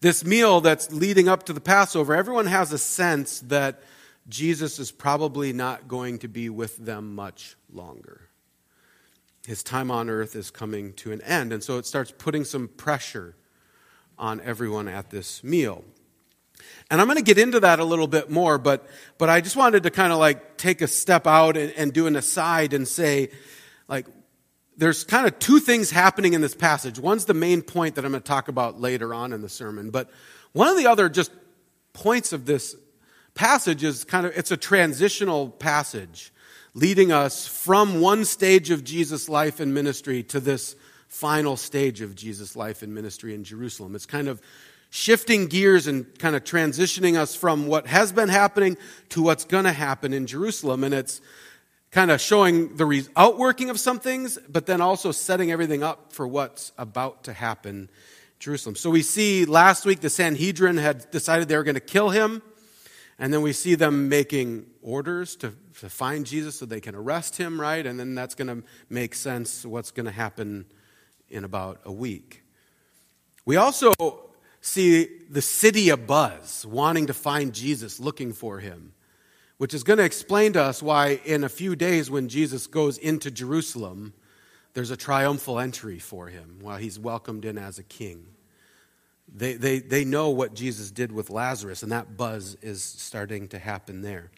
this 0.00 0.24
meal 0.24 0.62
that's 0.62 0.90
leading 0.90 1.28
up 1.28 1.44
to 1.44 1.52
the 1.52 1.60
Passover, 1.60 2.14
everyone 2.14 2.46
has 2.46 2.72
a 2.72 2.78
sense 2.78 3.40
that 3.40 3.82
Jesus 4.28 4.78
is 4.78 4.90
probably 4.90 5.52
not 5.52 5.88
going 5.88 6.20
to 6.20 6.28
be 6.28 6.48
with 6.48 6.78
them 6.78 7.14
much 7.14 7.56
longer 7.70 8.29
his 9.46 9.62
time 9.62 9.90
on 9.90 10.10
earth 10.10 10.36
is 10.36 10.50
coming 10.50 10.92
to 10.94 11.12
an 11.12 11.20
end. 11.22 11.52
And 11.52 11.62
so 11.62 11.78
it 11.78 11.86
starts 11.86 12.12
putting 12.16 12.44
some 12.44 12.68
pressure 12.68 13.34
on 14.18 14.40
everyone 14.42 14.86
at 14.86 15.10
this 15.10 15.42
meal. 15.42 15.84
And 16.90 17.00
I'm 17.00 17.06
going 17.06 17.16
to 17.16 17.24
get 17.24 17.38
into 17.38 17.60
that 17.60 17.78
a 17.78 17.84
little 17.84 18.06
bit 18.06 18.30
more, 18.30 18.58
but, 18.58 18.86
but 19.16 19.30
I 19.30 19.40
just 19.40 19.56
wanted 19.56 19.84
to 19.84 19.90
kind 19.90 20.12
of 20.12 20.18
like 20.18 20.58
take 20.58 20.82
a 20.82 20.86
step 20.86 21.26
out 21.26 21.56
and, 21.56 21.72
and 21.72 21.92
do 21.92 22.06
an 22.06 22.16
aside 22.16 22.74
and 22.74 22.86
say, 22.86 23.30
like, 23.88 24.06
there's 24.76 25.04
kind 25.04 25.26
of 25.26 25.38
two 25.38 25.58
things 25.58 25.90
happening 25.90 26.32
in 26.32 26.40
this 26.40 26.54
passage. 26.54 26.98
One's 26.98 27.26
the 27.26 27.34
main 27.34 27.62
point 27.62 27.94
that 27.94 28.04
I'm 28.04 28.12
going 28.12 28.22
to 28.22 28.26
talk 28.26 28.48
about 28.48 28.80
later 28.80 29.14
on 29.14 29.32
in 29.32 29.40
the 29.42 29.48
sermon, 29.48 29.90
but 29.90 30.10
one 30.52 30.68
of 30.68 30.76
the 30.76 30.86
other 30.86 31.08
just 31.08 31.30
points 31.92 32.32
of 32.32 32.44
this 32.44 32.76
passage 33.34 33.84
is 33.84 34.04
kind 34.04 34.26
of, 34.26 34.36
it's 34.36 34.50
a 34.50 34.56
transitional 34.56 35.48
passage 35.48 36.32
leading 36.74 37.12
us 37.12 37.46
from 37.46 38.00
one 38.00 38.24
stage 38.24 38.70
of 38.70 38.84
Jesus' 38.84 39.28
life 39.28 39.60
and 39.60 39.74
ministry 39.74 40.22
to 40.24 40.40
this 40.40 40.76
final 41.08 41.56
stage 41.56 42.00
of 42.00 42.14
Jesus' 42.14 42.54
life 42.54 42.82
and 42.82 42.94
ministry 42.94 43.34
in 43.34 43.42
Jerusalem. 43.42 43.94
It's 43.94 44.06
kind 44.06 44.28
of 44.28 44.40
shifting 44.90 45.46
gears 45.46 45.86
and 45.86 46.18
kind 46.18 46.36
of 46.36 46.44
transitioning 46.44 47.16
us 47.16 47.34
from 47.34 47.66
what 47.66 47.86
has 47.86 48.12
been 48.12 48.28
happening 48.28 48.76
to 49.10 49.22
what's 49.22 49.44
going 49.44 49.64
to 49.64 49.72
happen 49.72 50.12
in 50.12 50.26
Jerusalem. 50.26 50.84
And 50.84 50.94
it's 50.94 51.20
kind 51.90 52.10
of 52.10 52.20
showing 52.20 52.76
the 52.76 53.08
outworking 53.16 53.70
of 53.70 53.80
some 53.80 53.98
things, 53.98 54.38
but 54.48 54.66
then 54.66 54.80
also 54.80 55.10
setting 55.10 55.50
everything 55.50 55.82
up 55.82 56.12
for 56.12 56.26
what's 56.26 56.72
about 56.78 57.24
to 57.24 57.32
happen 57.32 57.74
in 57.74 57.88
Jerusalem. 58.38 58.76
So 58.76 58.90
we 58.90 59.02
see 59.02 59.44
last 59.44 59.84
week 59.84 60.00
the 60.00 60.10
Sanhedrin 60.10 60.76
had 60.76 61.10
decided 61.10 61.48
they 61.48 61.56
were 61.56 61.64
going 61.64 61.74
to 61.74 61.80
kill 61.80 62.10
him. 62.10 62.42
And 63.18 63.34
then 63.34 63.42
we 63.42 63.52
see 63.52 63.74
them 63.74 64.08
making 64.08 64.66
orders 64.80 65.36
to, 65.36 65.52
to 65.80 65.88
find 65.88 66.26
Jesus 66.26 66.58
so 66.58 66.66
they 66.66 66.80
can 66.80 66.94
arrest 66.94 67.36
him, 67.36 67.60
right? 67.60 67.84
And 67.84 67.98
then 67.98 68.14
that's 68.14 68.34
going 68.34 68.48
to 68.48 68.66
make 68.88 69.14
sense 69.14 69.64
what's 69.64 69.90
going 69.90 70.06
to 70.06 70.12
happen 70.12 70.66
in 71.30 71.44
about 71.44 71.80
a 71.84 71.92
week. 71.92 72.42
We 73.46 73.56
also 73.56 73.92
see 74.60 75.08
the 75.30 75.40
city 75.40 75.86
abuzz, 75.86 76.66
wanting 76.66 77.06
to 77.06 77.14
find 77.14 77.54
Jesus, 77.54 77.98
looking 77.98 78.34
for 78.34 78.58
him, 78.58 78.92
which 79.56 79.72
is 79.72 79.82
going 79.82 79.98
to 79.98 80.04
explain 80.04 80.52
to 80.52 80.62
us 80.62 80.82
why, 80.82 81.20
in 81.24 81.44
a 81.44 81.48
few 81.48 81.74
days, 81.74 82.10
when 82.10 82.28
Jesus 82.28 82.66
goes 82.66 82.98
into 82.98 83.30
Jerusalem, 83.30 84.12
there's 84.74 84.90
a 84.90 84.96
triumphal 84.96 85.58
entry 85.58 85.98
for 85.98 86.28
him 86.28 86.58
while 86.60 86.76
he's 86.76 86.98
welcomed 86.98 87.46
in 87.46 87.56
as 87.56 87.78
a 87.78 87.82
king. 87.82 88.26
They, 89.34 89.54
they, 89.54 89.78
they 89.78 90.04
know 90.04 90.28
what 90.28 90.54
Jesus 90.54 90.90
did 90.90 91.10
with 91.10 91.30
Lazarus, 91.30 91.82
and 91.82 91.92
that 91.92 92.16
buzz 92.16 92.56
is 92.60 92.82
starting 92.82 93.48
to 93.48 93.58
happen 93.58 94.02
there. 94.02 94.30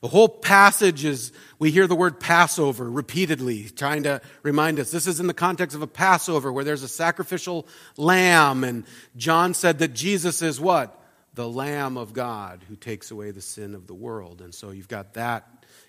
The 0.00 0.08
whole 0.08 0.28
passage 0.28 1.04
is, 1.04 1.32
we 1.58 1.72
hear 1.72 1.88
the 1.88 1.96
word 1.96 2.20
Passover 2.20 2.88
repeatedly, 2.88 3.64
trying 3.64 4.04
to 4.04 4.20
remind 4.44 4.78
us 4.78 4.92
this 4.92 5.08
is 5.08 5.18
in 5.18 5.26
the 5.26 5.34
context 5.34 5.74
of 5.74 5.82
a 5.82 5.88
Passover 5.88 6.52
where 6.52 6.64
there's 6.64 6.84
a 6.84 6.88
sacrificial 6.88 7.66
lamb. 7.96 8.62
And 8.62 8.84
John 9.16 9.54
said 9.54 9.80
that 9.80 9.94
Jesus 9.94 10.40
is 10.40 10.60
what? 10.60 10.94
The 11.34 11.48
Lamb 11.48 11.96
of 11.96 12.12
God 12.12 12.64
who 12.68 12.76
takes 12.76 13.10
away 13.10 13.32
the 13.32 13.40
sin 13.40 13.74
of 13.74 13.88
the 13.88 13.94
world. 13.94 14.40
And 14.40 14.54
so 14.54 14.70
you've 14.70 14.88
got 14.88 15.14
that 15.14 15.46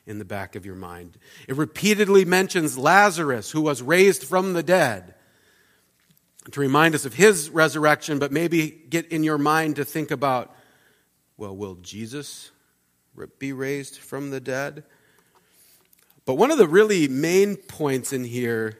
in 0.08 0.18
the 0.18 0.26
back 0.26 0.56
of 0.56 0.66
your 0.66 0.76
mind. 0.76 1.18
It 1.48 1.56
repeatedly 1.56 2.26
mentions 2.26 2.80
Lazarus 2.80 3.52
who 3.52 3.62
was 3.62 3.82
raised 3.82 4.24
from 4.24 4.54
the 4.54 4.64
dead 4.64 5.14
to 6.52 6.60
remind 6.60 6.96
us 6.96 7.06
of 7.06 7.14
his 7.14 7.52
resurrection, 7.52 8.18
but 8.18 8.32
maybe 8.32 8.70
get 8.72 9.12
in 9.12 9.24
your 9.24 9.38
mind 9.38 9.76
to 9.76 9.86
think 9.86 10.10
about 10.10 10.56
well, 11.38 11.56
will 11.56 11.76
Jesus 11.76 12.52
be 13.28 13.54
raised 13.54 13.98
from 13.98 14.30
the 14.30 14.40
dead. 14.40 14.84
But 16.26 16.36
one 16.36 16.52
of 16.52 16.58
the 16.58 16.68
really 16.68 17.08
main 17.08 17.56
points 17.56 18.14
in 18.14 18.24
here 18.24 18.80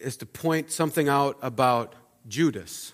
is 0.00 0.16
to 0.18 0.26
point 0.26 0.70
something 0.70 1.08
out 1.08 1.38
about 1.42 1.94
Judas, 2.28 2.92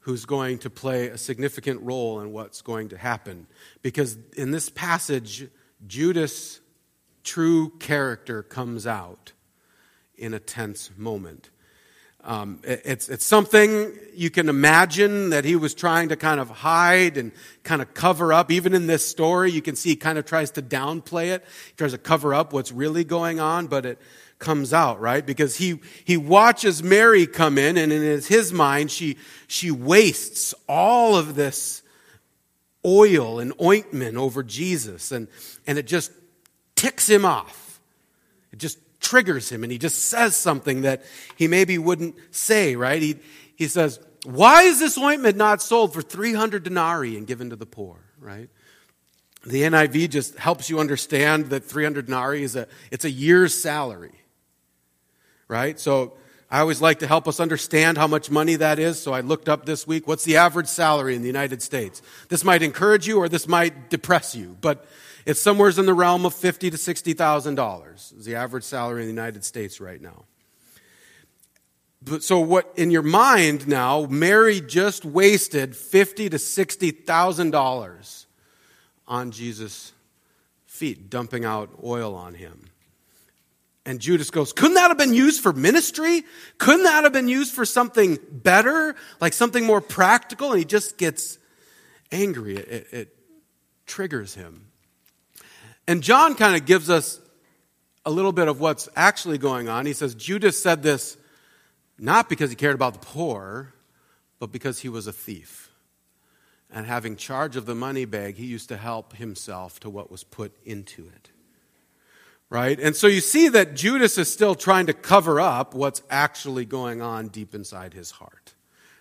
who's 0.00 0.24
going 0.24 0.58
to 0.58 0.70
play 0.70 1.08
a 1.08 1.18
significant 1.18 1.82
role 1.82 2.20
in 2.20 2.32
what's 2.32 2.62
going 2.62 2.88
to 2.88 2.96
happen. 2.96 3.46
Because 3.82 4.16
in 4.36 4.50
this 4.50 4.68
passage, 4.68 5.48
Judas' 5.86 6.60
true 7.22 7.70
character 7.78 8.42
comes 8.42 8.86
out 8.86 9.32
in 10.16 10.34
a 10.34 10.40
tense 10.40 10.90
moment. 10.96 11.50
Um, 12.22 12.60
it's, 12.64 13.08
it's 13.08 13.24
something 13.24 13.92
you 14.14 14.28
can 14.28 14.48
imagine 14.50 15.30
that 15.30 15.44
he 15.44 15.56
was 15.56 15.74
trying 15.74 16.10
to 16.10 16.16
kind 16.16 16.38
of 16.38 16.50
hide 16.50 17.16
and 17.16 17.32
kind 17.62 17.80
of 17.80 17.94
cover 17.94 18.32
up. 18.32 18.50
Even 18.50 18.74
in 18.74 18.86
this 18.86 19.06
story, 19.06 19.50
you 19.50 19.62
can 19.62 19.74
see 19.74 19.90
he 19.90 19.96
kind 19.96 20.18
of 20.18 20.26
tries 20.26 20.50
to 20.52 20.62
downplay 20.62 21.28
it. 21.28 21.44
He 21.68 21.72
tries 21.76 21.92
to 21.92 21.98
cover 21.98 22.34
up 22.34 22.52
what's 22.52 22.72
really 22.72 23.04
going 23.04 23.40
on, 23.40 23.68
but 23.68 23.86
it 23.86 23.98
comes 24.38 24.72
out, 24.74 25.00
right? 25.00 25.24
Because 25.24 25.56
he, 25.56 25.80
he 26.04 26.16
watches 26.16 26.82
Mary 26.82 27.26
come 27.26 27.56
in 27.56 27.78
and 27.78 27.92
in 27.92 28.02
his, 28.02 28.26
his 28.26 28.52
mind, 28.52 28.90
she, 28.90 29.16
she 29.46 29.70
wastes 29.70 30.54
all 30.68 31.16
of 31.16 31.34
this 31.34 31.82
oil 32.84 33.38
and 33.38 33.52
ointment 33.62 34.16
over 34.16 34.42
Jesus 34.42 35.12
and, 35.12 35.28
and 35.66 35.78
it 35.78 35.86
just 35.86 36.12
ticks 36.76 37.08
him 37.08 37.24
off. 37.24 37.80
It 38.52 38.58
just 38.58 38.78
triggers 39.00 39.50
him 39.50 39.62
and 39.62 39.72
he 39.72 39.78
just 39.78 40.04
says 40.04 40.36
something 40.36 40.82
that 40.82 41.02
he 41.36 41.48
maybe 41.48 41.78
wouldn't 41.78 42.16
say, 42.30 42.76
right? 42.76 43.00
He, 43.00 43.16
he 43.56 43.66
says, 43.66 43.98
Why 44.24 44.62
is 44.62 44.78
this 44.78 44.96
ointment 44.96 45.36
not 45.36 45.62
sold 45.62 45.92
for 45.92 46.02
300 46.02 46.62
denarii 46.62 47.16
and 47.16 47.26
given 47.26 47.50
to 47.50 47.56
the 47.56 47.66
poor, 47.66 47.96
right? 48.20 48.48
The 49.44 49.62
NIV 49.62 50.10
just 50.10 50.38
helps 50.38 50.68
you 50.68 50.80
understand 50.80 51.46
that 51.46 51.64
300 51.64 52.06
denarii 52.06 52.42
is 52.42 52.56
a, 52.56 52.68
it's 52.90 53.06
a 53.06 53.10
year's 53.10 53.54
salary, 53.54 54.20
right? 55.48 55.80
So 55.80 56.12
I 56.50 56.60
always 56.60 56.82
like 56.82 56.98
to 56.98 57.06
help 57.06 57.26
us 57.26 57.40
understand 57.40 57.96
how 57.96 58.06
much 58.06 58.30
money 58.30 58.56
that 58.56 58.78
is. 58.78 59.00
So 59.00 59.12
I 59.12 59.20
looked 59.20 59.48
up 59.48 59.64
this 59.64 59.86
week, 59.86 60.06
what's 60.08 60.24
the 60.24 60.36
average 60.36 60.66
salary 60.66 61.14
in 61.14 61.22
the 61.22 61.28
United 61.28 61.62
States? 61.62 62.02
This 62.28 62.44
might 62.44 62.62
encourage 62.62 63.06
you 63.06 63.18
or 63.18 63.28
this 63.28 63.48
might 63.48 63.88
depress 63.88 64.34
you, 64.34 64.56
but 64.60 64.84
it's 65.30 65.40
somewhere 65.40 65.70
in 65.70 65.86
the 65.86 65.94
realm 65.94 66.26
of 66.26 66.34
fifty 66.34 66.70
to 66.70 66.76
sixty 66.76 67.12
thousand 67.12 67.54
dollars 67.54 68.12
is 68.18 68.24
the 68.24 68.34
average 68.34 68.64
salary 68.64 69.02
in 69.02 69.06
the 69.06 69.12
United 69.12 69.44
States 69.44 69.80
right 69.80 70.00
now. 70.00 70.24
But 72.02 72.22
so 72.22 72.40
what 72.40 72.72
in 72.76 72.90
your 72.90 73.02
mind 73.02 73.68
now, 73.68 74.06
Mary 74.06 74.60
just 74.60 75.04
wasted 75.04 75.76
fifty 75.76 76.28
to 76.28 76.38
sixty 76.38 76.90
thousand 76.90 77.50
dollars 77.50 78.26
on 79.06 79.30
Jesus' 79.30 79.92
feet, 80.66 81.10
dumping 81.10 81.44
out 81.44 81.70
oil 81.84 82.14
on 82.14 82.34
him. 82.34 82.70
And 83.84 84.00
Judas 84.00 84.30
goes, 84.30 84.52
Couldn't 84.52 84.74
that 84.74 84.88
have 84.88 84.98
been 84.98 85.14
used 85.14 85.42
for 85.42 85.52
ministry? 85.52 86.22
Couldn't 86.58 86.84
that 86.84 87.04
have 87.04 87.12
been 87.12 87.28
used 87.28 87.54
for 87.54 87.64
something 87.64 88.18
better, 88.30 88.94
like 89.20 89.32
something 89.32 89.64
more 89.64 89.80
practical? 89.80 90.52
And 90.52 90.58
he 90.58 90.64
just 90.64 90.96
gets 90.96 91.38
angry. 92.12 92.56
It, 92.56 92.68
it, 92.68 92.86
it 92.92 93.16
triggers 93.86 94.34
him. 94.34 94.69
And 95.86 96.02
John 96.02 96.34
kind 96.34 96.56
of 96.56 96.66
gives 96.66 96.88
us 96.90 97.20
a 98.04 98.10
little 98.10 98.32
bit 98.32 98.48
of 98.48 98.60
what's 98.60 98.88
actually 98.96 99.38
going 99.38 99.68
on. 99.68 99.86
He 99.86 99.92
says 99.92 100.14
Judas 100.14 100.60
said 100.60 100.82
this 100.82 101.16
not 101.98 102.28
because 102.28 102.48
he 102.50 102.56
cared 102.56 102.74
about 102.74 102.94
the 102.94 103.06
poor, 103.06 103.74
but 104.38 104.50
because 104.50 104.80
he 104.80 104.88
was 104.88 105.06
a 105.06 105.12
thief. 105.12 105.70
And 106.70 106.86
having 106.86 107.16
charge 107.16 107.56
of 107.56 107.66
the 107.66 107.74
money 107.74 108.04
bag, 108.04 108.36
he 108.36 108.46
used 108.46 108.68
to 108.68 108.76
help 108.76 109.14
himself 109.16 109.80
to 109.80 109.90
what 109.90 110.10
was 110.10 110.24
put 110.24 110.56
into 110.64 111.06
it. 111.08 111.30
Right? 112.48 112.80
And 112.80 112.96
so 112.96 113.06
you 113.06 113.20
see 113.20 113.48
that 113.48 113.74
Judas 113.74 114.18
is 114.18 114.32
still 114.32 114.54
trying 114.54 114.86
to 114.86 114.92
cover 114.92 115.40
up 115.40 115.74
what's 115.74 116.02
actually 116.10 116.64
going 116.64 117.02
on 117.02 117.28
deep 117.28 117.54
inside 117.54 117.92
his 117.92 118.10
heart. 118.10 118.54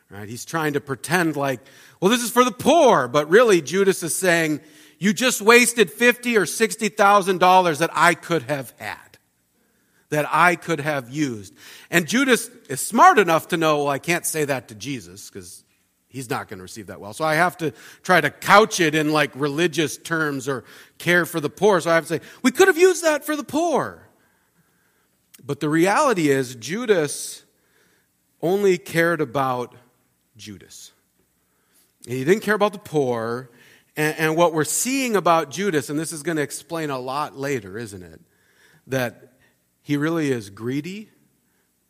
Right? 0.09 0.27
He's 0.27 0.45
trying 0.45 0.73
to 0.73 0.81
pretend 0.81 1.35
like, 1.35 1.61
well, 2.01 2.11
this 2.11 2.21
is 2.21 2.31
for 2.31 2.43
the 2.43 2.51
poor, 2.51 3.07
but 3.07 3.29
really 3.29 3.61
Judas 3.61 4.03
is 4.03 4.15
saying, 4.15 4.59
you 4.99 5.13
just 5.13 5.41
wasted 5.41 5.89
fifty 5.89 6.37
or 6.37 6.45
sixty 6.45 6.89
thousand 6.89 7.39
dollars 7.39 7.79
that 7.79 7.89
I 7.93 8.13
could 8.13 8.43
have 8.43 8.73
had, 8.77 9.17
that 10.09 10.27
I 10.29 10.55
could 10.55 10.81
have 10.81 11.09
used. 11.09 11.55
And 11.89 12.07
Judas 12.07 12.49
is 12.69 12.81
smart 12.81 13.17
enough 13.17 13.47
to 13.47 13.57
know, 13.57 13.77
well, 13.79 13.87
I 13.87 13.99
can't 13.99 14.25
say 14.25 14.45
that 14.45 14.67
to 14.67 14.75
Jesus 14.75 15.29
because 15.29 15.63
he's 16.09 16.29
not 16.29 16.47
going 16.47 16.57
to 16.57 16.63
receive 16.63 16.87
that 16.87 16.99
well. 16.99 17.13
So 17.13 17.23
I 17.23 17.35
have 17.35 17.55
to 17.57 17.71
try 18.03 18.19
to 18.19 18.29
couch 18.29 18.79
it 18.79 18.93
in 18.93 19.11
like 19.11 19.31
religious 19.35 19.97
terms 19.97 20.47
or 20.47 20.65
care 20.97 21.25
for 21.25 21.39
the 21.39 21.49
poor. 21.49 21.79
So 21.79 21.91
I 21.91 21.95
have 21.95 22.07
to 22.07 22.19
say, 22.19 22.25
we 22.41 22.51
could 22.51 22.67
have 22.67 22.77
used 22.77 23.03
that 23.03 23.23
for 23.23 23.35
the 23.35 23.43
poor. 23.43 24.07
But 25.45 25.61
the 25.61 25.69
reality 25.69 26.29
is, 26.29 26.55
Judas 26.55 27.43
only 28.41 28.77
cared 28.77 29.21
about 29.21 29.75
Judas. 30.35 30.91
He 32.07 32.23
didn't 32.23 32.41
care 32.41 32.55
about 32.55 32.73
the 32.73 32.79
poor. 32.79 33.49
And, 33.99 34.17
and 34.17 34.37
what 34.37 34.53
we're 34.53 34.63
seeing 34.63 35.17
about 35.17 35.51
Judas, 35.51 35.89
and 35.89 35.99
this 35.99 36.13
is 36.13 36.23
going 36.23 36.37
to 36.37 36.41
explain 36.41 36.89
a 36.89 36.97
lot 36.97 37.35
later, 37.35 37.77
isn't 37.77 38.01
it? 38.01 38.21
That 38.87 39.33
he 39.81 39.97
really 39.97 40.31
is 40.31 40.49
greedy 40.49 41.09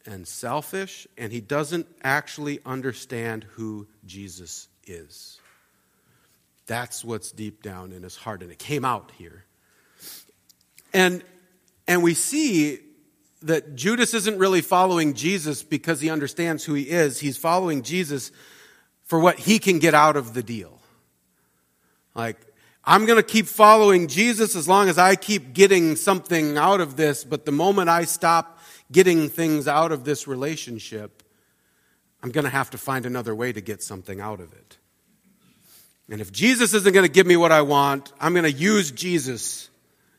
and 0.07 0.27
selfish, 0.27 1.07
and 1.19 1.31
he 1.31 1.39
doesn't 1.39 1.85
actually 2.01 2.61
understand 2.65 3.43
who 3.51 3.85
Jesus 4.07 4.69
is. 4.87 5.39
That's 6.65 7.05
what's 7.05 7.31
deep 7.31 7.61
down 7.61 7.91
in 7.91 8.01
his 8.01 8.15
heart, 8.15 8.41
and 8.41 8.51
it 8.51 8.57
came 8.57 8.83
out 8.83 9.11
here. 9.19 9.45
And, 10.95 11.23
and 11.87 12.01
we 12.01 12.15
see 12.15 12.79
that 13.43 13.75
Judas 13.75 14.15
isn't 14.15 14.39
really 14.39 14.61
following 14.61 15.13
Jesus 15.13 15.61
because 15.61 16.01
he 16.01 16.09
understands 16.09 16.65
who 16.65 16.73
he 16.73 16.89
is. 16.89 17.19
He's 17.19 17.37
following 17.37 17.83
Jesus 17.83 18.31
for 19.05 19.19
what 19.19 19.37
he 19.37 19.59
can 19.59 19.77
get 19.77 19.93
out 19.93 20.17
of 20.17 20.33
the 20.33 20.41
deal. 20.41 20.78
Like, 22.15 22.37
I'm 22.83 23.05
going 23.05 23.17
to 23.17 23.23
keep 23.23 23.45
following 23.45 24.07
Jesus 24.07 24.55
as 24.55 24.67
long 24.67 24.89
as 24.89 24.97
I 24.97 25.15
keep 25.15 25.53
getting 25.53 25.95
something 25.95 26.57
out 26.57 26.81
of 26.81 26.95
this, 26.95 27.23
but 27.23 27.45
the 27.45 27.51
moment 27.51 27.89
I 27.89 28.05
stop 28.05 28.59
getting 28.91 29.29
things 29.29 29.67
out 29.67 29.91
of 29.91 30.05
this 30.05 30.27
relationship, 30.27 31.21
I'm 32.23 32.31
going 32.31 32.45
to 32.45 32.49
have 32.49 32.71
to 32.71 32.77
find 32.77 33.05
another 33.05 33.35
way 33.35 33.53
to 33.53 33.61
get 33.61 33.83
something 33.83 34.19
out 34.19 34.39
of 34.39 34.53
it. 34.53 34.77
And 36.09 36.21
if 36.21 36.31
Jesus 36.31 36.73
isn't 36.73 36.93
going 36.93 37.05
to 37.05 37.11
give 37.11 37.27
me 37.27 37.37
what 37.37 37.51
I 37.51 37.61
want, 37.61 38.11
I'm 38.19 38.33
going 38.33 38.43
to 38.43 38.51
use 38.51 38.89
Jesus 38.91 39.69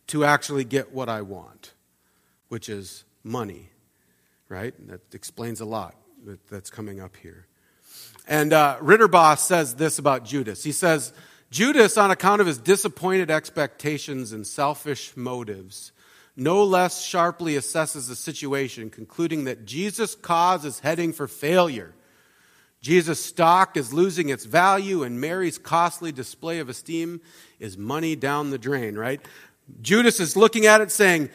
to 0.08 0.24
actually 0.24 0.64
get 0.64 0.92
what 0.92 1.08
I 1.08 1.22
want, 1.22 1.72
which 2.48 2.68
is 2.68 3.04
money, 3.24 3.70
right? 4.48 4.74
That 4.88 5.00
explains 5.12 5.60
a 5.60 5.64
lot 5.64 5.96
that's 6.48 6.70
coming 6.70 7.00
up 7.00 7.16
here. 7.16 7.46
And 8.28 8.52
uh, 8.52 8.78
Ridderbos 8.80 9.38
says 9.38 9.74
this 9.74 9.98
about 9.98 10.24
Judas. 10.24 10.62
He 10.62 10.72
says, 10.72 11.12
Judas, 11.50 11.98
on 11.98 12.12
account 12.12 12.40
of 12.40 12.46
his 12.46 12.58
disappointed 12.58 13.30
expectations 13.30 14.32
and 14.32 14.46
selfish 14.46 15.16
motives, 15.16 15.90
no 16.36 16.62
less 16.62 17.02
sharply 17.04 17.54
assesses 17.54 18.08
the 18.08 18.14
situation, 18.14 18.88
concluding 18.88 19.44
that 19.44 19.64
Jesus' 19.64 20.14
cause 20.14 20.64
is 20.64 20.78
heading 20.78 21.12
for 21.12 21.26
failure. 21.26 21.92
Jesus' 22.80 23.22
stock 23.22 23.76
is 23.76 23.92
losing 23.92 24.28
its 24.28 24.44
value, 24.44 25.02
and 25.02 25.20
Mary's 25.20 25.58
costly 25.58 26.12
display 26.12 26.60
of 26.60 26.68
esteem 26.68 27.20
is 27.58 27.76
money 27.76 28.14
down 28.14 28.50
the 28.50 28.58
drain, 28.58 28.96
right? 28.96 29.20
Judas 29.82 30.20
is 30.20 30.36
looking 30.36 30.66
at 30.66 30.80
it 30.80 30.90
saying, 30.90 31.30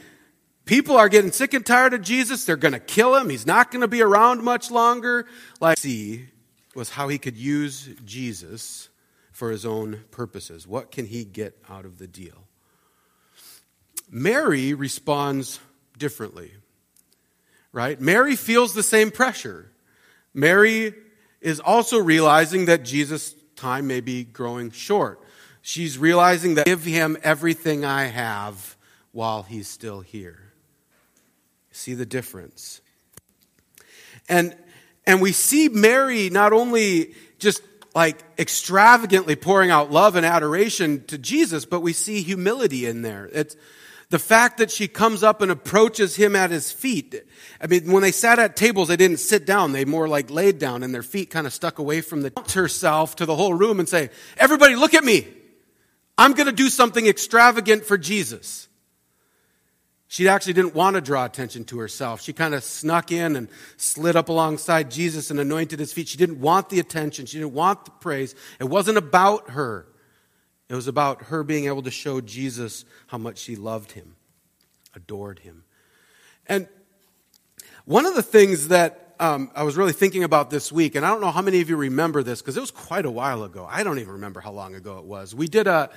People 0.63 0.97
are 0.97 1.09
getting 1.09 1.31
sick 1.31 1.53
and 1.53 1.63
tired 1.63 1.93
of 1.93 2.01
Jesus. 2.01 2.43
They're 2.45 2.55
going 2.55 2.73
to 2.73 2.79
kill 2.79 3.15
him. 3.15 3.29
He's 3.29 3.45
not 3.45 3.69
going 3.69 3.81
to 3.81 3.87
be 3.87 4.01
around 4.01 4.41
much 4.41 4.71
longer. 4.71 5.27
Like, 5.61 5.77
see, 5.77 6.25
was 6.73 6.89
how 6.89 7.07
he 7.07 7.19
could 7.19 7.37
use 7.37 7.87
Jesus 8.03 8.89
for 9.35 9.51
his 9.51 9.65
own 9.65 10.01
purposes. 10.11 10.65
What 10.65 10.91
can 10.91 11.07
he 11.07 11.25
get 11.25 11.57
out 11.69 11.83
of 11.83 11.97
the 11.97 12.07
deal? 12.07 12.47
Mary 14.09 14.73
responds 14.73 15.59
differently, 15.97 16.53
right? 17.73 17.99
Mary 17.99 18.37
feels 18.37 18.73
the 18.73 18.81
same 18.81 19.11
pressure. 19.11 19.69
Mary 20.33 20.93
is 21.41 21.59
also 21.59 21.99
realizing 21.99 22.63
that 22.67 22.85
Jesus' 22.85 23.35
time 23.57 23.87
may 23.87 23.99
be 23.99 24.23
growing 24.23 24.71
short. 24.71 25.21
She's 25.61 25.97
realizing 25.97 26.55
that 26.55 26.65
give 26.65 26.85
him 26.85 27.17
everything 27.21 27.83
I 27.83 28.05
have 28.05 28.77
while 29.11 29.43
he's 29.43 29.67
still 29.67 29.99
here. 29.99 30.53
See 31.71 31.93
the 31.93 32.05
difference. 32.05 32.79
And 34.29 34.55
and 35.05 35.21
we 35.21 35.33
see 35.33 35.67
Mary 35.67 36.29
not 36.29 36.53
only 36.53 37.15
just 37.37 37.61
like 37.95 38.23
extravagantly 38.37 39.37
pouring 39.37 39.71
out 39.71 39.89
love 39.89 40.17
and 40.17 40.25
adoration 40.25 41.05
to 41.05 41.17
Jesus, 41.17 41.65
but 41.65 41.79
we 41.79 41.93
see 41.93 42.21
humility 42.21 42.85
in 42.85 43.01
there. 43.01 43.29
It's 43.31 43.55
the 44.09 44.19
fact 44.19 44.57
that 44.57 44.69
she 44.69 44.87
comes 44.87 45.23
up 45.23 45.41
and 45.41 45.49
approaches 45.49 46.15
him 46.15 46.35
at 46.35 46.51
his 46.51 46.71
feet. 46.71 47.15
I 47.59 47.67
mean, 47.67 47.91
when 47.91 48.03
they 48.03 48.11
sat 48.11 48.37
at 48.37 48.55
tables, 48.55 48.89
they 48.89 48.97
didn't 48.97 49.19
sit 49.19 49.45
down. 49.45 49.71
They 49.71 49.85
more 49.85 50.07
like 50.07 50.29
laid 50.29 50.59
down 50.59 50.83
and 50.83 50.93
their 50.93 51.03
feet 51.03 51.31
kind 51.31 51.47
of 51.47 51.53
stuck 51.53 51.79
away 51.79 52.01
from 52.01 52.21
the 52.21 52.33
herself 52.53 53.15
to 53.15 53.25
the 53.25 53.35
whole 53.35 53.53
room 53.53 53.79
and 53.79 53.87
say, 53.87 54.09
everybody 54.37 54.75
look 54.75 54.93
at 54.93 55.03
me. 55.03 55.27
I'm 56.17 56.33
going 56.33 56.47
to 56.47 56.53
do 56.53 56.69
something 56.69 57.07
extravagant 57.07 57.85
for 57.85 57.97
Jesus. 57.97 58.67
She 60.07 60.27
actually 60.29 60.53
didn't 60.53 60.75
want 60.75 60.95
to 60.95 61.01
draw 61.01 61.25
attention 61.25 61.65
to 61.65 61.79
herself. 61.79 62.21
She 62.21 62.31
kind 62.31 62.53
of 62.53 62.63
snuck 62.63 63.11
in 63.11 63.35
and 63.35 63.49
slid 63.77 64.15
up 64.15 64.29
alongside 64.29 64.91
Jesus 64.91 65.31
and 65.31 65.39
anointed 65.39 65.79
his 65.79 65.91
feet. 65.93 66.07
She 66.07 66.17
didn't 66.17 66.39
want 66.39 66.69
the 66.69 66.79
attention. 66.79 67.25
She 67.25 67.37
didn't 67.37 67.53
want 67.53 67.85
the 67.85 67.91
praise. 67.91 68.35
It 68.59 68.65
wasn't 68.65 68.97
about 68.97 69.51
her. 69.51 69.87
It 70.69 70.75
was 70.75 70.87
about 70.87 71.23
her 71.23 71.43
being 71.43 71.65
able 71.65 71.83
to 71.83 71.91
show 71.91 72.21
Jesus 72.21 72.85
how 73.07 73.17
much 73.17 73.37
she 73.37 73.55
loved 73.55 73.91
him, 73.93 74.15
adored 74.95 75.39
him. 75.39 75.63
And 76.47 76.67
one 77.85 78.05
of 78.05 78.15
the 78.15 78.23
things 78.23 78.69
that 78.69 79.15
um, 79.19 79.51
I 79.55 79.63
was 79.63 79.77
really 79.77 79.93
thinking 79.93 80.23
about 80.23 80.49
this 80.49 80.71
week, 80.71 80.95
and 80.95 81.05
I 81.05 81.09
don't 81.09 81.21
know 81.21 81.31
how 81.31 81.41
many 81.41 81.61
of 81.61 81.69
you 81.69 81.77
remember 81.77 82.23
this 82.23 82.41
because 82.41 82.57
it 82.57 82.61
was 82.61 82.71
quite 82.71 83.05
a 83.05 83.11
while 83.11 83.43
ago. 83.43 83.67
I 83.69 83.83
don't 83.83 83.99
even 83.99 84.13
remember 84.13 84.39
how 84.39 84.51
long 84.51 84.75
ago 84.75 84.97
it 84.97 85.05
was. 85.05 85.33
We 85.33 85.47
did 85.47 85.67
a, 85.67 85.89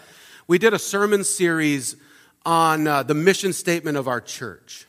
we 0.46 0.58
did 0.58 0.72
a 0.72 0.78
sermon 0.78 1.24
series 1.24 1.96
on 2.44 2.86
uh, 2.86 3.02
the 3.02 3.14
mission 3.14 3.52
statement 3.52 3.96
of 3.96 4.08
our 4.08 4.20
church, 4.20 4.86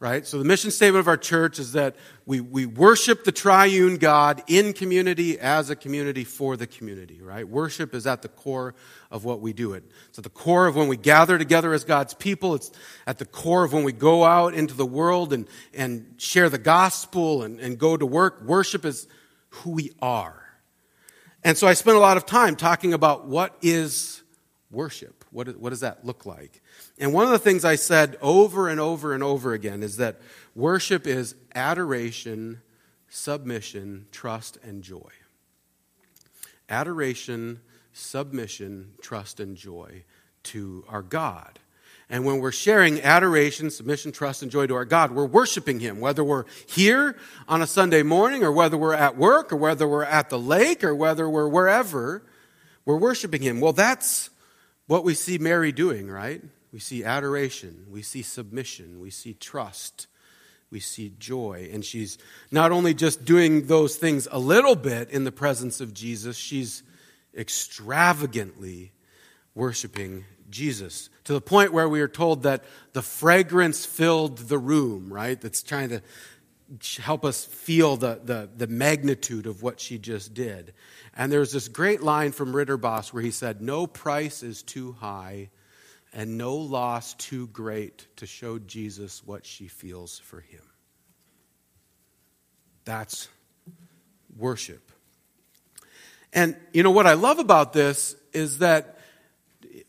right? 0.00 0.26
So 0.26 0.38
the 0.38 0.44
mission 0.44 0.70
statement 0.70 1.00
of 1.00 1.08
our 1.08 1.16
church 1.16 1.58
is 1.58 1.72
that 1.72 1.96
we, 2.26 2.40
we 2.40 2.66
worship 2.66 3.24
the 3.24 3.32
triune 3.32 3.96
God 3.96 4.42
in 4.46 4.72
community, 4.72 5.38
as 5.38 5.70
a 5.70 5.76
community, 5.76 6.24
for 6.24 6.56
the 6.56 6.66
community, 6.66 7.20
right? 7.20 7.48
Worship 7.48 7.94
is 7.94 8.06
at 8.06 8.22
the 8.22 8.28
core 8.28 8.74
of 9.10 9.24
what 9.24 9.40
we 9.40 9.52
do. 9.52 9.72
It. 9.72 9.84
It's 10.08 10.18
at 10.18 10.24
the 10.24 10.30
core 10.30 10.66
of 10.66 10.76
when 10.76 10.88
we 10.88 10.96
gather 10.96 11.38
together 11.38 11.72
as 11.72 11.84
God's 11.84 12.14
people. 12.14 12.54
It's 12.54 12.70
at 13.06 13.18
the 13.18 13.26
core 13.26 13.64
of 13.64 13.72
when 13.72 13.84
we 13.84 13.92
go 13.92 14.24
out 14.24 14.54
into 14.54 14.74
the 14.74 14.86
world 14.86 15.32
and, 15.32 15.48
and 15.74 16.14
share 16.16 16.48
the 16.48 16.58
gospel 16.58 17.42
and, 17.42 17.60
and 17.60 17.78
go 17.78 17.96
to 17.96 18.06
work. 18.06 18.42
Worship 18.42 18.84
is 18.84 19.06
who 19.50 19.70
we 19.70 19.92
are. 20.00 20.44
And 21.44 21.56
so 21.56 21.66
I 21.66 21.74
spent 21.74 21.96
a 21.96 22.00
lot 22.00 22.16
of 22.16 22.26
time 22.26 22.56
talking 22.56 22.92
about 22.92 23.26
what 23.26 23.56
is 23.62 24.22
worship. 24.70 25.17
What, 25.30 25.58
what 25.58 25.70
does 25.70 25.80
that 25.80 26.04
look 26.04 26.24
like? 26.26 26.62
And 26.98 27.12
one 27.12 27.24
of 27.24 27.30
the 27.30 27.38
things 27.38 27.64
I 27.64 27.74
said 27.74 28.16
over 28.22 28.68
and 28.68 28.80
over 28.80 29.12
and 29.12 29.22
over 29.22 29.52
again 29.52 29.82
is 29.82 29.98
that 29.98 30.20
worship 30.54 31.06
is 31.06 31.34
adoration, 31.54 32.62
submission, 33.08 34.06
trust, 34.10 34.58
and 34.62 34.82
joy. 34.82 35.10
Adoration, 36.68 37.60
submission, 37.92 38.92
trust, 39.02 39.40
and 39.40 39.56
joy 39.56 40.04
to 40.44 40.84
our 40.88 41.02
God. 41.02 41.58
And 42.10 42.24
when 42.24 42.38
we're 42.40 42.52
sharing 42.52 43.02
adoration, 43.02 43.70
submission, 43.70 44.12
trust, 44.12 44.42
and 44.42 44.50
joy 44.50 44.66
to 44.66 44.74
our 44.74 44.86
God, 44.86 45.10
we're 45.10 45.26
worshiping 45.26 45.78
Him, 45.80 46.00
whether 46.00 46.24
we're 46.24 46.44
here 46.66 47.18
on 47.46 47.60
a 47.60 47.66
Sunday 47.66 48.02
morning, 48.02 48.42
or 48.42 48.50
whether 48.50 48.78
we're 48.78 48.94
at 48.94 49.18
work, 49.18 49.52
or 49.52 49.56
whether 49.56 49.86
we're 49.86 50.04
at 50.04 50.30
the 50.30 50.38
lake, 50.38 50.82
or 50.82 50.94
whether 50.94 51.28
we're 51.28 51.48
wherever, 51.48 52.22
we're 52.86 52.96
worshiping 52.96 53.42
Him. 53.42 53.60
Well, 53.60 53.74
that's 53.74 54.30
what 54.88 55.04
we 55.04 55.14
see 55.14 55.38
Mary 55.38 55.70
doing, 55.70 56.10
right? 56.10 56.42
We 56.72 56.80
see 56.80 57.04
adoration, 57.04 57.86
we 57.88 58.02
see 58.02 58.22
submission, 58.22 59.00
we 59.00 59.10
see 59.10 59.34
trust, 59.34 60.08
we 60.70 60.80
see 60.80 61.12
joy. 61.18 61.70
And 61.72 61.84
she's 61.84 62.18
not 62.50 62.72
only 62.72 62.94
just 62.94 63.24
doing 63.24 63.66
those 63.66 63.96
things 63.96 64.26
a 64.30 64.38
little 64.38 64.74
bit 64.74 65.10
in 65.10 65.24
the 65.24 65.32
presence 65.32 65.80
of 65.80 65.94
Jesus, 65.94 66.36
she's 66.36 66.82
extravagantly 67.36 68.92
worshiping 69.54 70.24
Jesus 70.50 71.10
to 71.24 71.34
the 71.34 71.40
point 71.40 71.72
where 71.72 71.88
we 71.88 72.00
are 72.00 72.08
told 72.08 72.44
that 72.44 72.64
the 72.94 73.02
fragrance 73.02 73.84
filled 73.84 74.38
the 74.38 74.58
room, 74.58 75.12
right? 75.12 75.38
That's 75.38 75.62
trying 75.62 75.90
to 75.90 76.02
help 77.00 77.24
us 77.24 77.44
feel 77.44 77.96
the, 77.96 78.20
the, 78.22 78.48
the 78.54 78.66
magnitude 78.66 79.46
of 79.46 79.62
what 79.62 79.80
she 79.80 79.98
just 79.98 80.34
did. 80.34 80.74
And 81.16 81.32
there's 81.32 81.52
this 81.52 81.68
great 81.68 82.02
line 82.02 82.32
from 82.32 82.52
Ridderbos 82.52 83.12
where 83.12 83.22
he 83.22 83.30
said, 83.30 83.62
No 83.62 83.86
price 83.86 84.42
is 84.42 84.62
too 84.62 84.92
high 84.92 85.50
and 86.12 86.38
no 86.38 86.56
loss 86.56 87.14
too 87.14 87.46
great 87.48 88.06
to 88.16 88.26
show 88.26 88.58
Jesus 88.58 89.22
what 89.24 89.46
she 89.46 89.68
feels 89.68 90.18
for 90.18 90.40
him. 90.40 90.62
That's 92.84 93.28
worship. 94.36 94.92
And 96.32 96.56
you 96.72 96.82
know 96.82 96.90
what 96.90 97.06
I 97.06 97.14
love 97.14 97.38
about 97.38 97.72
this 97.72 98.14
is 98.32 98.58
that 98.58 98.98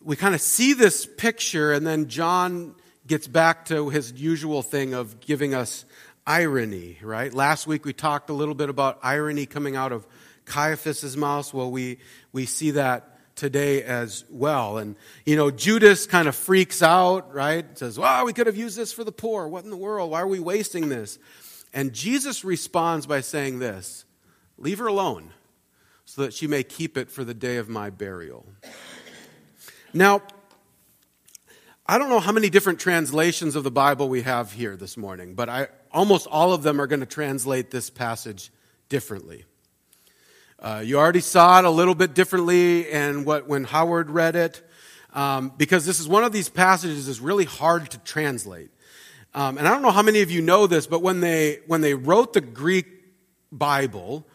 we 0.02 0.16
kind 0.16 0.34
of 0.34 0.42
see 0.42 0.74
this 0.74 1.06
picture, 1.06 1.74
and 1.74 1.86
then 1.86 2.08
John 2.08 2.76
gets 3.06 3.28
back 3.28 3.66
to 3.66 3.90
his 3.90 4.14
usual 4.14 4.62
thing 4.62 4.94
of 4.94 5.20
giving 5.20 5.54
us 5.54 5.84
irony, 6.30 6.96
right? 7.02 7.34
Last 7.34 7.66
week 7.66 7.86
we 7.86 7.92
talked 7.92 8.30
a 8.30 8.34
little 8.34 8.54
bit 8.54 8.70
about 8.70 9.00
irony 9.02 9.48
coming 9.48 9.76
out 9.76 9.92
of 9.92 10.06
Caiaphas's 10.46 11.18
mouth. 11.18 11.52
Well, 11.56 11.72
we, 11.72 11.98
we 12.32 12.46
see 12.46 12.72
that 12.72 13.36
today 13.36 13.82
as 13.82 14.26
well. 14.30 14.78
And, 14.78 14.96
you 15.26 15.36
know, 15.36 15.50
Judas 15.50 16.06
kind 16.06 16.28
of 16.28 16.36
freaks 16.36 16.84
out, 16.84 17.34
right? 17.34 17.66
Says, 17.76 17.98
well, 17.98 18.26
we 18.26 18.34
could 18.34 18.46
have 18.46 18.56
used 18.56 18.78
this 18.78 18.94
for 18.94 19.04
the 19.04 19.12
poor. 19.12 19.48
What 19.48 19.64
in 19.64 19.72
the 19.72 19.78
world? 19.78 20.12
Why 20.12 20.22
are 20.22 20.28
we 20.28 20.40
wasting 20.40 20.90
this? 20.90 21.18
And 21.74 21.94
Jesus 21.94 22.46
responds 22.46 23.08
by 23.08 23.22
saying 23.22 23.58
this 23.58 24.06
Leave 24.60 24.78
her 24.78 24.88
alone 24.88 25.32
so 26.06 26.22
that 26.22 26.36
she 26.36 26.46
may 26.46 26.62
keep 26.62 26.96
it 26.96 27.10
for 27.10 27.24
the 27.24 27.34
day 27.34 27.58
of 27.58 27.70
my 27.70 27.90
burial. 27.90 28.46
Now, 29.94 30.22
I 31.90 31.98
don't 31.98 32.10
know 32.10 32.20
how 32.20 32.34
many 32.34 32.52
different 32.52 32.80
translations 32.80 33.56
of 33.56 33.64
the 33.64 33.72
Bible 33.72 34.10
we 34.10 34.22
have 34.22 34.52
here 34.52 34.76
this 34.76 34.96
morning, 34.96 35.34
but 35.34 35.50
I, 35.50 35.70
almost 35.92 36.28
all 36.28 36.54
of 36.54 36.62
them 36.62 36.80
are 36.80 36.86
going 36.86 37.00
to 37.00 37.08
translate 37.08 37.72
this 37.72 37.90
passage 37.90 38.52
differently. 38.90 39.44
Uh, 40.60 40.84
you 40.86 41.00
already 41.00 41.20
saw 41.20 41.58
it 41.58 41.66
a 41.66 41.70
little 41.72 41.96
bit 41.96 42.14
differently 42.14 42.92
and 42.92 43.26
what 43.26 43.48
when 43.48 43.64
Howard 43.64 44.12
read 44.12 44.36
it, 44.36 44.62
um, 45.14 45.52
because 45.58 45.84
this 45.84 46.00
is 46.00 46.08
one 46.08 46.24
of 46.24 46.32
these 46.32 46.48
passages 46.48 47.08
is 47.08 47.20
really 47.20 47.46
hard 47.46 47.90
to 47.90 47.98
translate. 47.98 48.70
Um, 49.34 49.58
and 49.58 49.68
I 49.68 49.72
don't 49.72 49.82
know 49.82 49.90
how 49.90 50.04
many 50.04 50.22
of 50.22 50.30
you 50.30 50.44
know 50.44 50.68
this, 50.68 50.86
but 50.86 51.02
when 51.02 51.22
they 51.22 51.62
when 51.66 51.82
they 51.82 51.96
wrote 51.96 52.34
the 52.34 52.42
Greek 52.42 52.86
Bible, 53.52 54.28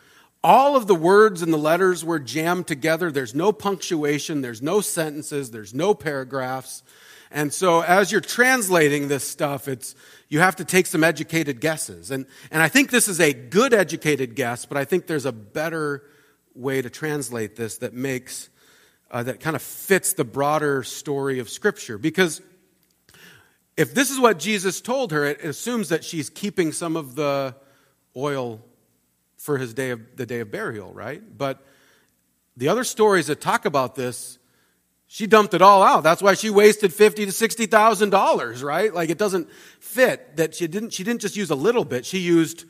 all 0.43 0.75
of 0.75 0.89
the 0.89 0.97
words 0.97 1.41
and 1.41 1.53
the 1.53 1.59
letters 1.59 2.05
were 2.05 2.19
jammed 2.19 2.67
together. 2.67 3.13
There's 3.13 3.33
no 3.33 3.53
punctuation, 3.53 4.41
there's 4.41 4.61
no 4.61 4.81
sentences, 4.81 5.53
there's 5.53 5.73
no 5.73 5.95
paragraphs. 5.95 6.83
And 7.31 7.53
so 7.53 7.81
as 7.81 8.13
you're 8.13 8.21
translating 8.21 9.09
this 9.09 9.29
stuff, 9.29 9.69
it's 9.69 9.95
you 10.29 10.41
have 10.41 10.57
to 10.57 10.65
take 10.65 10.87
some 10.87 11.05
educated 11.05 11.61
guesses. 11.61 12.11
And, 12.11 12.27
and 12.51 12.63
I 12.63 12.69
think 12.69 12.91
this 12.91 13.09
is 13.09 13.21
a 13.21 13.33
good 13.33 13.75
educated 13.75 14.35
guess, 14.35 14.67
but 14.67 14.77
I 14.77 14.85
think 14.85 15.07
there's 15.07 15.27
a 15.27 15.33
better 15.33 16.03
way 16.55 16.81
to 16.83 16.91
translate 16.91 17.57
this 17.57 17.79
that 17.79 17.93
makes, 17.93 18.49
uh, 19.11 19.23
that 19.25 19.41
kind 19.41 19.57
of 19.57 19.63
fits 19.63 20.13
the 20.13 20.25
broader 20.25 20.83
story 20.83 21.39
of 21.41 21.51
Scripture. 21.51 21.99
Because 21.99 22.41
if 23.77 23.95
this 23.95 24.11
is 24.11 24.21
what 24.21 24.39
Jesus 24.39 24.81
told 24.81 25.13
her, 25.13 25.25
it 25.25 25.43
assumes 25.43 25.89
that 25.89 26.05
she's 26.05 26.31
keeping 26.31 26.73
some 26.73 26.97
of 26.97 27.17
the 27.17 27.57
oil 28.17 28.65
for 29.37 29.59
his 29.59 29.75
day 29.75 29.91
of 29.91 30.01
the 30.17 30.25
day 30.25 30.41
of 30.41 30.51
burial, 30.51 30.93
right? 30.93 31.23
But 31.37 31.63
the 32.57 32.69
other 32.69 32.85
stories 32.85 33.27
that 33.27 33.41
talk 33.41 33.65
about 33.65 33.95
this, 33.95 34.39
she 35.15 35.29
dumped 35.29 35.55
it 35.55 35.63
all 35.63 35.85
out. 35.85 36.03
That's 36.03 36.21
why 36.21 36.35
she 36.35 36.51
wasted 36.51 36.93
fifty 36.93 37.25
to 37.25 37.31
sixty 37.31 37.67
thousand 37.67 38.11
dollars, 38.11 38.65
right? 38.65 38.93
Like 38.93 39.11
it 39.11 39.17
doesn't 39.17 39.49
fit 39.79 40.39
that 40.39 40.57
she 40.57 40.67
didn't 40.67 40.93
she 40.93 41.05
didn't 41.05 41.21
just 41.21 41.37
use 41.37 41.51
a 41.51 41.55
little 41.55 41.85
bit, 41.85 42.05
she 42.05 42.19
used 42.19 42.65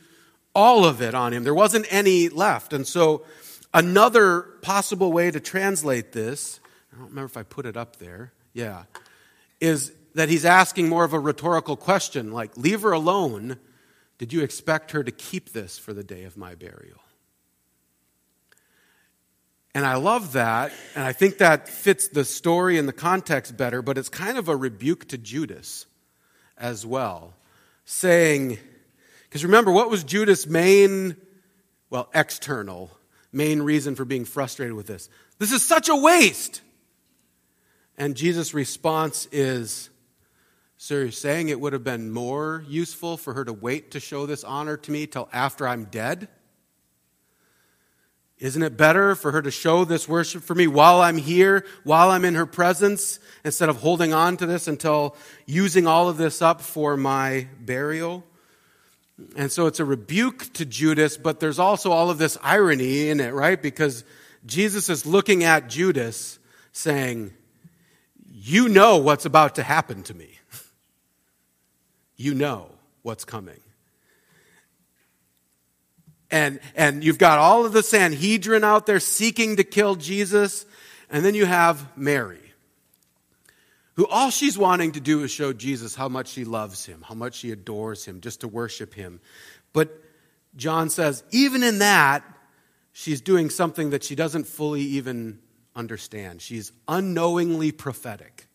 all 0.53 0.85
of 0.85 1.01
it 1.01 1.15
on 1.15 1.33
him. 1.33 1.43
There 1.43 1.55
wasn't 1.55 1.87
any 1.89 2.29
left. 2.29 2.71
And 2.71 2.85
so 2.85 3.25
another 3.73 4.41
possible 4.61 5.11
way 5.11 5.31
to 5.31 5.39
translate 5.39 6.11
this, 6.11 6.59
I 6.93 6.97
don't 6.97 7.09
remember 7.09 7.25
if 7.25 7.35
I 7.35 7.41
put 7.41 7.65
it 7.65 7.77
up 7.77 7.95
there. 7.95 8.31
Yeah. 8.53 8.83
Is 9.59 9.91
that 10.13 10.29
he's 10.29 10.45
asking 10.45 10.87
more 10.87 11.03
of 11.03 11.13
a 11.13 11.19
rhetorical 11.19 11.75
question 11.75 12.31
like, 12.31 12.55
Leave 12.55 12.83
her 12.83 12.91
alone. 12.91 13.57
Did 14.19 14.31
you 14.31 14.43
expect 14.43 14.91
her 14.91 15.03
to 15.03 15.11
keep 15.11 15.51
this 15.51 15.79
for 15.79 15.93
the 15.93 16.03
day 16.03 16.25
of 16.25 16.37
my 16.37 16.53
burial? 16.53 17.01
And 19.75 19.85
I 19.85 19.95
love 19.95 20.31
that, 20.33 20.71
and 20.95 21.03
I 21.03 21.11
think 21.11 21.39
that 21.39 21.67
fits 21.67 22.07
the 22.07 22.23
story 22.23 22.77
and 22.77 22.87
the 22.87 22.93
context 22.93 23.57
better, 23.57 23.81
but 23.81 23.97
it's 23.97 24.07
kind 24.07 24.37
of 24.37 24.47
a 24.47 24.55
rebuke 24.55 25.09
to 25.09 25.17
Judas 25.17 25.85
as 26.57 26.85
well, 26.85 27.33
saying, 27.83 28.57
because 29.23 29.43
remember, 29.43 29.73
what 29.73 29.89
was 29.89 30.05
Judas' 30.05 30.47
main, 30.47 31.17
well, 31.89 32.09
external, 32.15 32.89
main 33.33 33.61
reason 33.61 33.95
for 33.95 34.05
being 34.05 34.23
frustrated 34.23 34.75
with 34.75 34.87
this? 34.87 35.09
This 35.39 35.51
is 35.51 35.61
such 35.61 35.89
a 35.89 35.95
waste. 35.95 36.61
And 37.97 38.15
Jesus' 38.15 38.53
response 38.53 39.27
is, 39.33 39.89
so 40.77 40.95
you're 40.95 41.11
saying 41.11 41.49
it 41.49 41.59
would 41.59 41.73
have 41.73 41.83
been 41.83 42.11
more 42.11 42.63
useful 42.69 43.17
for 43.17 43.33
her 43.33 43.43
to 43.43 43.51
wait 43.51 43.91
to 43.91 43.99
show 43.99 44.25
this 44.25 44.45
honor 44.45 44.77
to 44.77 44.91
me 44.91 45.05
till 45.05 45.27
after 45.33 45.67
I'm 45.67 45.83
dead? 45.83 46.29
Isn't 48.39 48.63
it 48.63 48.75
better 48.75 49.15
for 49.15 49.31
her 49.31 49.41
to 49.41 49.51
show 49.51 49.85
this 49.85 50.09
worship 50.09 50.43
for 50.43 50.55
me 50.55 50.67
while 50.67 51.01
I'm 51.01 51.17
here, 51.17 51.65
while 51.83 52.11
I'm 52.11 52.25
in 52.25 52.35
her 52.35 52.45
presence, 52.45 53.19
instead 53.43 53.69
of 53.69 53.77
holding 53.77 54.13
on 54.13 54.37
to 54.37 54.45
this 54.45 54.67
until 54.67 55.15
using 55.45 55.87
all 55.87 56.09
of 56.09 56.17
this 56.17 56.41
up 56.41 56.61
for 56.61 56.97
my 56.97 57.47
burial? 57.59 58.23
And 59.37 59.49
so 59.51 59.67
it's 59.67 59.79
a 59.79 59.85
rebuke 59.85 60.51
to 60.53 60.65
Judas, 60.65 61.15
but 61.15 61.39
there's 61.39 61.59
also 61.59 61.91
all 61.91 62.09
of 62.09 62.17
this 62.17 62.37
irony 62.43 63.07
in 63.09 63.21
it, 63.21 63.33
right? 63.33 63.61
Because 63.61 64.03
Jesus 64.45 64.89
is 64.89 65.05
looking 65.05 65.45
at 65.45 65.69
Judas 65.69 66.37
saying, 66.73 67.33
You 68.29 68.67
know 68.67 68.97
what's 68.97 69.25
about 69.25 69.55
to 69.55 69.63
happen 69.63 70.03
to 70.03 70.13
me 70.13 70.35
you 72.17 72.33
know 72.33 72.69
what's 73.01 73.25
coming. 73.25 73.59
And, 76.35 76.59
and 76.75 77.01
you've 77.01 77.17
got 77.17 77.39
all 77.39 77.65
of 77.65 77.71
the 77.71 77.81
Sanhedrin 77.81 78.65
out 78.65 78.85
there 78.85 78.99
seeking 78.99 79.55
to 79.55 79.63
kill 79.63 79.95
Jesus. 79.95 80.65
And 81.09 81.23
then 81.23 81.33
you 81.33 81.45
have 81.45 81.97
Mary, 81.97 82.51
who 83.93 84.05
all 84.05 84.31
she's 84.31 84.57
wanting 84.57 84.91
to 84.91 84.99
do 84.99 85.23
is 85.23 85.31
show 85.31 85.53
Jesus 85.53 85.95
how 85.95 86.09
much 86.09 86.27
she 86.27 86.43
loves 86.43 86.85
him, 86.85 87.05
how 87.07 87.15
much 87.15 87.35
she 87.35 87.51
adores 87.51 88.03
him, 88.03 88.19
just 88.19 88.41
to 88.41 88.49
worship 88.49 88.93
him. 88.93 89.21
But 89.71 89.97
John 90.57 90.89
says, 90.89 91.23
even 91.31 91.63
in 91.63 91.79
that, 91.79 92.21
she's 92.91 93.21
doing 93.21 93.49
something 93.49 93.91
that 93.91 94.03
she 94.03 94.15
doesn't 94.15 94.43
fully 94.43 94.81
even 94.81 95.39
understand. 95.73 96.41
She's 96.41 96.73
unknowingly 96.85 97.71
prophetic 97.71 98.47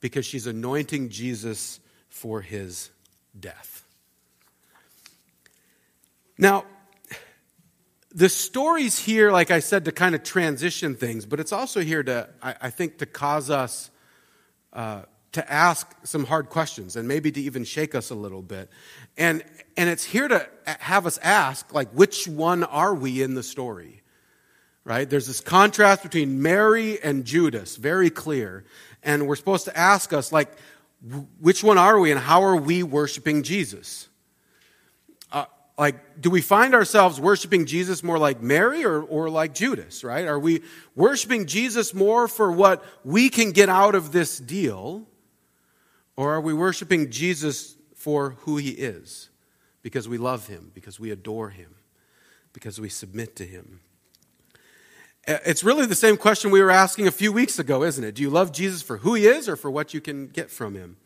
because 0.00 0.26
she's 0.26 0.46
anointing 0.46 1.08
Jesus 1.08 1.80
for 2.10 2.42
his 2.42 2.90
death. 3.40 3.73
Now, 6.38 6.64
the 8.10 8.28
story's 8.28 8.98
here, 8.98 9.32
like 9.32 9.50
I 9.50 9.58
said, 9.58 9.84
to 9.86 9.92
kind 9.92 10.14
of 10.14 10.22
transition 10.22 10.94
things, 10.94 11.26
but 11.26 11.40
it's 11.40 11.52
also 11.52 11.80
here 11.80 12.02
to, 12.02 12.28
I, 12.42 12.54
I 12.62 12.70
think, 12.70 12.98
to 12.98 13.06
cause 13.06 13.50
us 13.50 13.90
uh, 14.72 15.02
to 15.32 15.52
ask 15.52 15.92
some 16.04 16.24
hard 16.24 16.48
questions 16.48 16.94
and 16.94 17.08
maybe 17.08 17.32
to 17.32 17.40
even 17.40 17.64
shake 17.64 17.96
us 17.96 18.10
a 18.10 18.14
little 18.14 18.42
bit. 18.42 18.70
And, 19.16 19.42
and 19.76 19.90
it's 19.90 20.04
here 20.04 20.28
to 20.28 20.48
have 20.64 21.06
us 21.06 21.18
ask, 21.22 21.74
like, 21.74 21.90
which 21.90 22.28
one 22.28 22.62
are 22.62 22.94
we 22.94 23.20
in 23.20 23.34
the 23.34 23.42
story? 23.42 24.02
Right? 24.84 25.10
There's 25.10 25.26
this 25.26 25.40
contrast 25.40 26.04
between 26.04 26.40
Mary 26.40 27.02
and 27.02 27.24
Judas, 27.24 27.76
very 27.76 28.10
clear. 28.10 28.64
And 29.02 29.26
we're 29.26 29.36
supposed 29.36 29.64
to 29.64 29.76
ask 29.76 30.12
us, 30.12 30.30
like, 30.30 30.52
which 31.40 31.64
one 31.64 31.78
are 31.78 31.98
we 31.98 32.12
and 32.12 32.20
how 32.20 32.44
are 32.44 32.56
we 32.56 32.82
worshiping 32.82 33.42
Jesus? 33.42 34.08
Like, 35.76 36.20
do 36.20 36.30
we 36.30 36.40
find 36.40 36.72
ourselves 36.72 37.20
worshiping 37.20 37.66
Jesus 37.66 38.04
more 38.04 38.18
like 38.18 38.40
Mary 38.40 38.84
or, 38.84 39.02
or 39.02 39.28
like 39.28 39.54
Judas, 39.54 40.04
right? 40.04 40.26
Are 40.26 40.38
we 40.38 40.62
worshiping 40.94 41.46
Jesus 41.46 41.92
more 41.92 42.28
for 42.28 42.52
what 42.52 42.84
we 43.04 43.28
can 43.28 43.50
get 43.50 43.68
out 43.68 43.96
of 43.96 44.12
this 44.12 44.38
deal? 44.38 45.04
Or 46.16 46.32
are 46.34 46.40
we 46.40 46.54
worshiping 46.54 47.10
Jesus 47.10 47.76
for 47.96 48.36
who 48.40 48.56
he 48.56 48.70
is? 48.70 49.30
Because 49.82 50.08
we 50.08 50.16
love 50.16 50.46
him, 50.46 50.70
because 50.74 51.00
we 51.00 51.10
adore 51.10 51.50
him, 51.50 51.74
because 52.52 52.80
we 52.80 52.88
submit 52.88 53.34
to 53.36 53.44
him. 53.44 53.80
It's 55.26 55.64
really 55.64 55.86
the 55.86 55.94
same 55.94 56.16
question 56.16 56.50
we 56.50 56.60
were 56.62 56.70
asking 56.70 57.06
a 57.06 57.10
few 57.10 57.32
weeks 57.32 57.58
ago, 57.58 57.82
isn't 57.82 58.04
it? 58.04 58.14
Do 58.14 58.22
you 58.22 58.30
love 58.30 58.52
Jesus 58.52 58.82
for 58.82 58.98
who 58.98 59.14
he 59.14 59.26
is 59.26 59.48
or 59.48 59.56
for 59.56 59.70
what 59.70 59.92
you 59.92 60.00
can 60.00 60.28
get 60.28 60.50
from 60.50 60.74
him? 60.74 60.98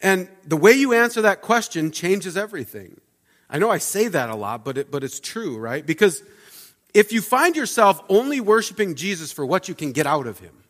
And 0.00 0.28
the 0.44 0.56
way 0.56 0.72
you 0.72 0.92
answer 0.92 1.22
that 1.22 1.40
question 1.40 1.90
changes 1.90 2.36
everything. 2.36 3.00
I 3.48 3.58
know 3.58 3.70
I 3.70 3.78
say 3.78 4.08
that 4.08 4.28
a 4.28 4.34
lot, 4.34 4.64
but, 4.64 4.78
it, 4.78 4.90
but 4.90 5.04
it's 5.04 5.20
true, 5.20 5.56
right? 5.56 5.84
Because 5.84 6.22
if 6.92 7.12
you 7.12 7.20
find 7.20 7.56
yourself 7.56 8.02
only 8.08 8.40
worshiping 8.40 8.94
Jesus 8.94 9.32
for 9.32 9.46
what 9.46 9.68
you 9.68 9.74
can 9.74 9.92
get 9.92 10.06
out 10.06 10.26
of 10.26 10.38
him, 10.38 10.64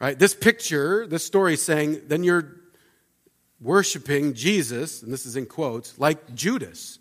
right? 0.00 0.18
This 0.18 0.34
picture, 0.34 1.06
this 1.06 1.24
story 1.24 1.54
is 1.54 1.62
saying, 1.62 2.02
then 2.08 2.24
you're 2.24 2.56
worshiping 3.60 4.34
Jesus, 4.34 5.02
and 5.02 5.12
this 5.12 5.26
is 5.26 5.36
in 5.36 5.46
quotes, 5.46 5.98
like 5.98 6.34
Judas. 6.34 6.98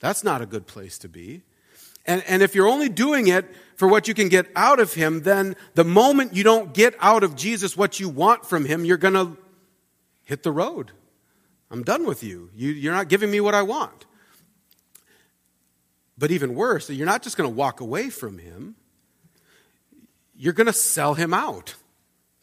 That's 0.00 0.24
not 0.24 0.42
a 0.42 0.46
good 0.46 0.66
place 0.66 0.98
to 0.98 1.08
be. 1.08 1.42
And, 2.06 2.24
and 2.26 2.42
if 2.42 2.54
you're 2.54 2.68
only 2.68 2.88
doing 2.88 3.28
it 3.28 3.44
for 3.76 3.86
what 3.86 4.08
you 4.08 4.14
can 4.14 4.28
get 4.28 4.46
out 4.56 4.80
of 4.80 4.94
him, 4.94 5.22
then 5.22 5.56
the 5.74 5.84
moment 5.84 6.34
you 6.34 6.42
don't 6.42 6.72
get 6.72 6.94
out 7.00 7.22
of 7.22 7.36
Jesus 7.36 7.76
what 7.76 8.00
you 8.00 8.08
want 8.08 8.46
from 8.46 8.64
him, 8.64 8.84
you're 8.84 8.96
going 8.96 9.14
to 9.14 9.36
hit 10.24 10.42
the 10.42 10.52
road. 10.52 10.92
I'm 11.70 11.82
done 11.82 12.06
with 12.06 12.22
you. 12.22 12.50
you. 12.54 12.70
You're 12.70 12.94
not 12.94 13.08
giving 13.08 13.30
me 13.30 13.40
what 13.40 13.54
I 13.54 13.62
want. 13.62 14.06
But 16.16 16.30
even 16.30 16.54
worse, 16.54 16.90
you're 16.90 17.06
not 17.06 17.22
just 17.22 17.36
going 17.36 17.48
to 17.48 17.54
walk 17.54 17.80
away 17.80 18.10
from 18.10 18.38
him, 18.38 18.74
you're 20.36 20.52
going 20.52 20.66
to 20.66 20.72
sell 20.72 21.14
him 21.14 21.32
out 21.32 21.76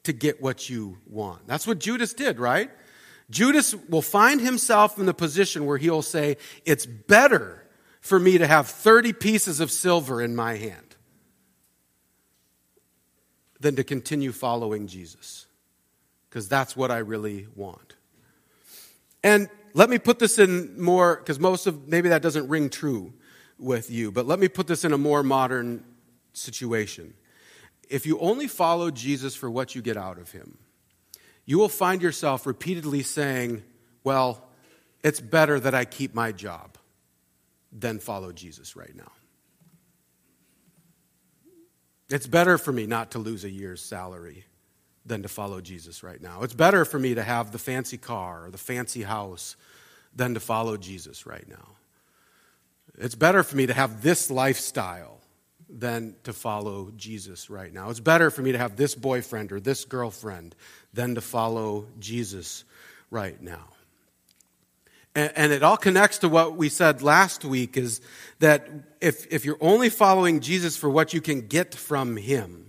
to 0.03 0.13
get 0.13 0.41
what 0.41 0.69
you 0.69 0.97
want. 1.07 1.47
That's 1.47 1.67
what 1.67 1.79
Judas 1.79 2.13
did, 2.13 2.39
right? 2.39 2.69
Judas 3.29 3.75
will 3.89 4.01
find 4.01 4.39
himself 4.39 4.99
in 4.99 5.05
the 5.05 5.13
position 5.13 5.65
where 5.65 5.77
he'll 5.77 6.01
say, 6.01 6.37
It's 6.63 6.85
better 6.85 7.65
for 8.01 8.19
me 8.19 8.37
to 8.37 8.45
have 8.45 8.67
30 8.67 9.13
pieces 9.13 9.59
of 9.59 9.71
silver 9.71 10.21
in 10.21 10.35
my 10.35 10.55
hand 10.55 10.95
than 13.59 13.75
to 13.77 13.83
continue 13.83 14.31
following 14.31 14.87
Jesus. 14.87 15.47
Because 16.29 16.47
that's 16.47 16.77
what 16.77 16.91
I 16.91 16.99
really 16.99 17.47
want. 17.55 17.95
And 19.25 19.49
let 19.73 19.89
me 19.89 19.97
put 19.97 20.19
this 20.19 20.37
in 20.37 20.79
more, 20.79 21.15
because 21.15 21.39
most 21.39 21.65
of 21.65 21.87
maybe 21.87 22.09
that 22.09 22.21
doesn't 22.21 22.47
ring 22.47 22.69
true 22.69 23.11
with 23.57 23.89
you, 23.89 24.11
but 24.11 24.27
let 24.27 24.37
me 24.37 24.47
put 24.47 24.67
this 24.67 24.85
in 24.85 24.93
a 24.93 24.99
more 24.99 25.23
modern 25.23 25.83
situation. 26.33 27.15
If 27.89 28.05
you 28.05 28.19
only 28.19 28.47
follow 28.47 28.91
Jesus 28.91 29.33
for 29.33 29.49
what 29.49 29.73
you 29.73 29.81
get 29.81 29.97
out 29.97 30.19
of 30.19 30.31
him, 30.31 30.59
you 31.43 31.57
will 31.57 31.69
find 31.69 32.03
yourself 32.03 32.45
repeatedly 32.45 33.01
saying, 33.01 33.63
Well, 34.03 34.47
it's 35.03 35.19
better 35.19 35.59
that 35.59 35.73
I 35.73 35.85
keep 35.85 36.13
my 36.13 36.31
job 36.31 36.77
than 37.71 37.97
follow 37.97 38.31
Jesus 38.31 38.75
right 38.75 38.95
now. 38.95 39.11
It's 42.11 42.27
better 42.27 42.59
for 42.59 42.71
me 42.71 42.85
not 42.85 43.11
to 43.11 43.19
lose 43.19 43.43
a 43.43 43.49
year's 43.49 43.81
salary 43.81 44.45
than 45.05 45.21
to 45.21 45.27
follow 45.27 45.61
Jesus 45.61 46.03
right 46.03 46.21
now. 46.21 46.41
It's 46.41 46.53
better 46.53 46.83
for 46.83 46.97
me 46.97 47.15
to 47.15 47.23
have 47.23 47.51
the 47.51 47.59
fancy 47.59 47.97
car 47.97 48.45
or 48.45 48.51
the 48.51 48.57
fancy 48.57 49.03
house 49.03 49.55
than 50.15 50.33
to 50.33 50.39
follow 50.39 50.77
Jesus 50.77 51.25
right 51.25 51.47
now. 51.47 51.75
It's 52.97 53.15
better 53.15 53.43
for 53.43 53.55
me 53.55 53.67
to 53.67 53.73
have 53.73 54.01
this 54.01 54.31
lifestyle 54.31 55.19
than 55.69 56.15
to 56.23 56.33
follow 56.33 56.91
Jesus 56.95 57.49
right 57.49 57.73
now. 57.73 57.89
It's 57.89 57.99
better 57.99 58.31
for 58.31 58.41
me 58.41 58.53
to 58.53 58.57
have 58.57 58.75
this 58.75 58.95
boyfriend 58.95 59.51
or 59.51 59.59
this 59.59 59.85
girlfriend 59.85 60.55
than 60.93 61.15
to 61.15 61.21
follow 61.21 61.87
Jesus 61.99 62.63
right 63.11 63.39
now. 63.41 63.65
And, 65.15 65.31
and 65.35 65.51
it 65.51 65.63
all 65.63 65.77
connects 65.77 66.19
to 66.19 66.29
what 66.29 66.55
we 66.55 66.69
said 66.69 67.01
last 67.01 67.43
week 67.43 67.77
is 67.77 68.01
that 68.39 68.69
if, 69.01 69.31
if 69.31 69.45
you're 69.45 69.57
only 69.61 69.89
following 69.89 70.39
Jesus 70.39 70.77
for 70.77 70.89
what 70.89 71.13
you 71.13 71.21
can 71.21 71.47
get 71.47 71.73
from 71.73 72.17
him, 72.17 72.64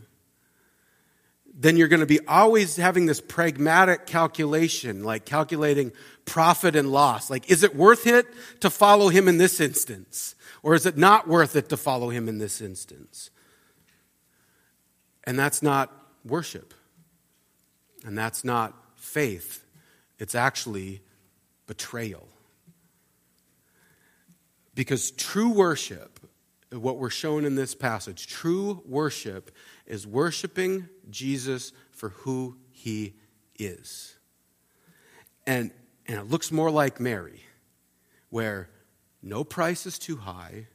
then 1.58 1.78
you're 1.78 1.88
going 1.88 2.00
to 2.00 2.06
be 2.06 2.20
always 2.28 2.76
having 2.76 3.06
this 3.06 3.20
pragmatic 3.20 4.06
calculation, 4.06 5.02
like 5.02 5.24
calculating 5.24 5.90
profit 6.26 6.76
and 6.76 6.92
loss. 6.92 7.30
Like, 7.30 7.50
is 7.50 7.62
it 7.62 7.74
worth 7.74 8.06
it 8.06 8.26
to 8.60 8.68
follow 8.68 9.08
him 9.08 9.26
in 9.26 9.38
this 9.38 9.58
instance? 9.58 10.34
Or 10.62 10.74
is 10.74 10.84
it 10.84 10.98
not 10.98 11.26
worth 11.26 11.56
it 11.56 11.70
to 11.70 11.76
follow 11.78 12.10
him 12.10 12.28
in 12.28 12.36
this 12.36 12.60
instance? 12.60 13.30
And 15.24 15.38
that's 15.38 15.62
not 15.62 15.90
worship. 16.26 16.74
And 18.04 18.18
that's 18.18 18.44
not 18.44 18.74
faith. 18.96 19.64
It's 20.18 20.34
actually 20.34 21.00
betrayal. 21.66 22.28
Because 24.74 25.10
true 25.10 25.52
worship, 25.52 26.20
what 26.70 26.98
we're 26.98 27.08
shown 27.08 27.46
in 27.46 27.54
this 27.54 27.74
passage, 27.74 28.26
true 28.26 28.82
worship 28.86 29.50
is 29.86 30.06
worshiping 30.06 30.88
Jesus 31.10 31.72
for 31.90 32.10
who 32.10 32.56
he 32.70 33.14
is. 33.58 34.16
And, 35.46 35.70
and 36.06 36.18
it 36.18 36.28
looks 36.28 36.50
more 36.50 36.70
like 36.70 37.00
Mary, 37.00 37.42
where 38.30 38.68
no 39.22 39.44
price 39.44 39.86
is 39.86 39.98
too 39.98 40.16
high, 40.16 40.66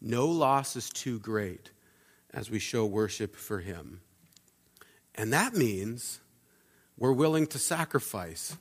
no 0.00 0.26
loss 0.26 0.76
is 0.76 0.90
too 0.90 1.18
great 1.18 1.70
as 2.32 2.50
we 2.50 2.58
show 2.58 2.84
worship 2.86 3.36
for 3.36 3.60
him. 3.60 4.00
And 5.14 5.32
that 5.32 5.54
means 5.54 6.20
we're 6.96 7.12
willing 7.12 7.46
to 7.48 7.58
sacrifice 7.58 8.56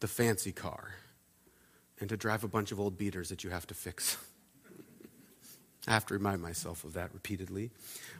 the 0.00 0.08
fancy 0.08 0.52
car 0.52 0.94
and 1.98 2.08
to 2.08 2.16
drive 2.16 2.44
a 2.44 2.48
bunch 2.48 2.72
of 2.72 2.80
old 2.80 2.98
beaters 2.98 3.28
that 3.30 3.44
you 3.44 3.50
have 3.50 3.66
to 3.68 3.74
fix. 3.74 4.16
I 5.86 5.92
have 5.92 6.06
to 6.06 6.14
remind 6.14 6.42
myself 6.42 6.84
of 6.84 6.94
that 6.94 7.12
repeatedly. 7.14 7.70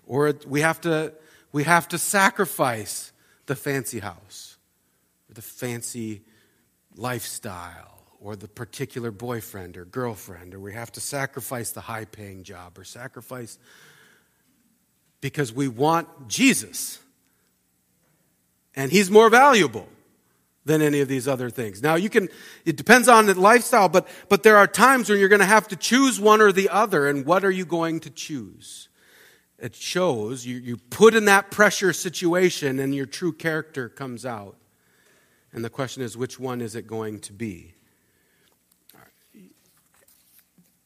Or 0.07 0.33
we 0.47 0.61
have 0.61 0.81
to, 0.83 1.13
we 1.53 1.65
have 1.65 1.89
to 1.89 1.99
sacrifice 1.99 3.13
the 3.47 3.57
fancy 3.57 3.99
house, 3.99 4.57
or 5.29 5.35
the 5.35 5.43
fancy 5.43 6.23
lifestyle, 6.97 8.03
or 8.21 8.37
the 8.37 8.49
particular 8.49 9.11
boyfriend 9.11 9.77
or 9.77 9.85
girlfriend, 9.85 10.55
or 10.55 10.61
we 10.61 10.75
have 10.75 10.93
to 10.93 11.01
sacrifice 11.01 11.73
the 11.73 11.81
high 11.81 12.05
paying 12.05 12.43
job, 12.43 12.79
or 12.79 12.85
sacrifice 12.85 13.59
because 15.21 15.53
we 15.53 15.69
want 15.69 16.29
Jesus. 16.29 16.99
And 18.75 18.93
he's 18.93 19.11
more 19.11 19.31
valuable 19.31 19.89
than 20.67 20.83
any 20.83 21.01
of 21.01 21.09
these 21.09 21.27
other 21.27 21.49
things. 21.49 21.81
Now 21.83 21.95
you 21.95 22.11
can, 22.11 22.29
it 22.65 22.77
depends 22.77 23.09
on 23.09 23.27
the 23.27 23.41
lifestyle, 23.41 23.89
but, 23.89 24.07
but 24.29 24.43
there 24.43 24.57
are 24.57 24.67
times 24.67 25.09
when 25.09 25.19
you're 25.19 25.29
going 25.29 25.41
to 25.41 25.47
have 25.47 25.69
to 25.69 25.77
choose 25.77 26.21
one 26.21 26.43
or 26.43 26.53
the 26.53 26.69
other, 26.69 27.09
and 27.09 27.25
what 27.25 27.45
are 27.45 27.51
you 27.51 27.65
going 27.65 28.01
to 28.01 28.11
choose? 28.11 28.89
It 29.59 29.75
shows 29.75 30.45
you, 30.45 30.57
you 30.57 30.77
put 30.77 31.15
in 31.15 31.25
that 31.27 31.51
pressure 31.51 31.93
situation 31.93 32.79
and 32.79 32.95
your 32.95 33.07
true 33.07 33.33
character 33.33 33.89
comes 33.89 34.27
out. 34.27 34.57
And 35.53 35.65
the 35.65 35.71
question 35.71 36.03
is, 36.03 36.17
which 36.17 36.39
one 36.39 36.61
is 36.61 36.75
it 36.75 36.87
going 36.87 37.21
to 37.21 37.33
be? 37.33 37.73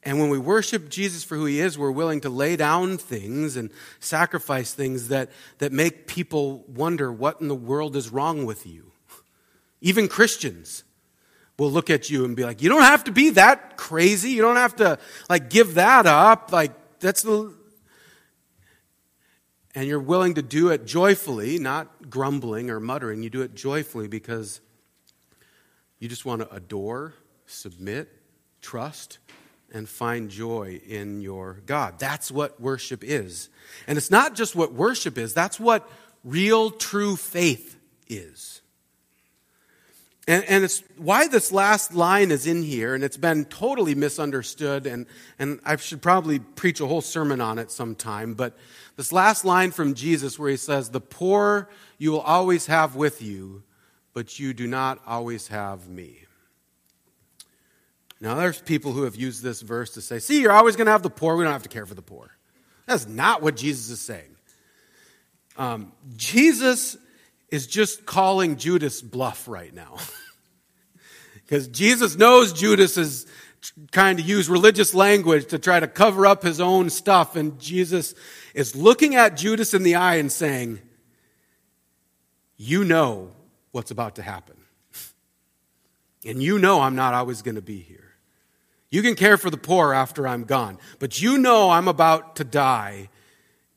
And 0.03 0.21
when 0.21 0.31
we 0.31 0.39
worship 0.39 0.89
Jesus 0.89 1.25
for 1.25 1.37
who 1.37 1.47
he 1.47 1.61
is, 1.61 1.77
we're 1.77 1.91
willing 1.91 2.21
to 2.21 2.31
lay 2.31 2.57
down 2.57 2.97
things 2.97 3.57
and 3.57 3.71
sacrifice 3.99 4.73
things 4.73 5.09
that, 5.09 5.31
that 5.59 5.73
make 5.73 6.07
people 6.07 6.65
wonder 6.69 7.13
what 7.13 7.41
in 7.41 7.49
the 7.49 7.55
world 7.55 7.97
is 7.97 8.11
wrong 8.11 8.47
with 8.47 8.67
you. 8.67 8.90
Even 9.81 10.09
Christians 10.09 10.85
will 11.59 11.71
look 11.71 11.91
at 11.91 12.09
you 12.09 12.25
and 12.25 12.35
be 12.35 12.45
like, 12.45 12.63
you 12.63 12.69
don't 12.69 12.83
have 12.83 13.05
to 13.05 13.13
be 13.13 13.31
that 13.31 13.77
crazy. 13.77 14.31
You 14.31 14.43
don't 14.43 14.57
have 14.57 14.77
to 14.77 14.99
like 15.29 15.51
give 15.51 15.75
that 15.75 16.07
up. 16.07 16.53
Like 16.53 16.73
that's 17.01 17.23
the, 17.23 17.55
and 19.75 19.87
you're 19.87 20.01
willing 20.01 20.35
to 20.35 20.43
do 20.43 20.69
it 20.71 20.87
joyfully, 20.87 21.59
not 21.59 22.11
grumbling 22.11 22.71
or 22.71 22.81
muttering. 22.81 23.23
You 23.23 23.31
do 23.31 23.43
it 23.43 23.55
joyfully 23.55 24.09
because 24.09 24.61
you 25.99 26.09
just 26.09 26.25
want 26.25 26.41
to 26.41 26.53
adore, 26.53 27.15
submit, 27.47 28.09
trust, 28.63 29.19
and 29.73 29.89
find 29.89 30.31
joy 30.31 30.81
in 30.87 31.21
your 31.21 31.61
God. 31.67 31.99
That's 31.99 32.31
what 32.31 32.61
worship 32.61 33.05
is. 33.05 33.49
And 33.87 33.97
it's 33.99 34.11
not 34.11 34.35
just 34.35 34.57
what 34.57 34.73
worship 34.73 35.19
is, 35.19 35.35
that's 35.35 35.61
what 35.61 35.89
real, 36.25 36.71
true 36.71 37.17
faith 37.17 37.79
is. 38.09 38.60
And, 40.29 40.45
and 40.45 40.65
it's 40.65 40.83
why 40.97 41.29
this 41.29 41.51
last 41.51 41.95
line 41.95 42.31
is 42.31 42.47
in 42.47 42.63
here, 42.63 42.95
and 42.95 43.03
it's 43.03 43.17
been 43.17 43.47
totally 43.47 43.95
misunderstood, 43.95 44.87
and, 44.87 45.07
and 45.39 45.61
I 45.65 45.77
should 45.77 46.03
probably 46.03 46.39
preach 46.39 46.81
a 46.81 46.87
whole 46.87 47.01
sermon 47.01 47.41
on 47.41 47.59
it 47.59 47.71
sometime. 47.71 48.35
But 48.35 48.57
this 48.97 49.13
last 49.13 49.45
line 49.45 49.71
from 49.71 49.95
Jesus, 49.95 50.39
where 50.39 50.51
he 50.51 50.57
says, 50.57 50.91
The 50.91 51.01
poor 51.01 51.69
you 51.99 52.13
will 52.13 52.21
always 52.21 52.67
have 52.67 52.97
with 52.97 53.23
you, 53.23 53.63
but 54.13 54.39
you 54.39 54.53
do 54.53 54.67
not 54.67 55.01
always 55.07 55.49
have 55.49 55.89
me. 55.89 56.25
Now, 58.21 58.35
there's 58.35 58.61
people 58.61 58.93
who 58.93 59.05
have 59.05 59.17
used 59.17 59.43
this 59.43 59.63
verse 59.63 59.95
to 59.95 60.03
say, 60.03 60.19
see, 60.19 60.43
you're 60.43 60.53
always 60.53 60.77
going 60.77 60.87
to 60.87 60.93
have 60.93 61.03
the 61.03 61.11
poor. 61.11 61.37
We 61.37 61.45
don't 61.45 61.55
have 61.55 61.63
to 61.63 61.71
care 61.71 61.87
for 61.87 61.95
the 61.95 62.03
poor. 62.03 62.31
That's 62.87 63.09
not 63.09 63.41
what 63.41 63.57
Jesus 63.57 63.89
is 63.89 64.01
saying. 64.01 64.37
Um, 65.57 65.93
Jesus 66.17 66.99
is 67.51 67.67
just 67.67 68.07
calling 68.07 68.57
Judas 68.57 69.03
bluff 69.03 69.49
right 69.49 69.75
now. 69.75 69.97
Because 71.51 71.67
Jesus 71.67 72.17
knows 72.17 72.53
Judas 72.53 72.97
is 72.97 73.27
trying 73.91 74.19
to 74.19 74.23
use 74.23 74.49
religious 74.49 74.95
language 74.95 75.47
to 75.47 75.59
try 75.59 75.81
to 75.81 75.89
cover 75.89 76.25
up 76.25 76.45
his 76.45 76.61
own 76.61 76.91
stuff. 76.91 77.35
And 77.35 77.59
Jesus 77.59 78.15
is 78.55 78.77
looking 78.77 79.17
at 79.17 79.37
Judas 79.37 79.75
in 79.75 79.83
the 79.83 79.97
eye 79.97 80.15
and 80.15 80.31
saying, 80.31 80.79
You 82.57 82.85
know 82.85 83.33
what's 83.73 83.91
about 83.91 84.15
to 84.15 84.23
happen. 84.23 84.59
And 86.25 86.41
you 86.41 86.57
know 86.61 86.83
I'm 86.83 86.95
not 86.95 87.15
always 87.15 87.43
going 87.43 87.57
to 87.57 87.63
be 87.63 87.81
here. 87.81 88.13
You 88.89 89.03
can 89.03 89.17
care 89.17 89.37
for 89.37 89.51
the 89.51 89.57
poor 89.57 89.93
after 89.93 90.29
I'm 90.29 90.45
gone, 90.45 90.79
but 91.01 91.21
you 91.21 91.37
know 91.37 91.71
I'm 91.71 91.89
about 91.89 92.37
to 92.37 92.45
die. 92.45 93.09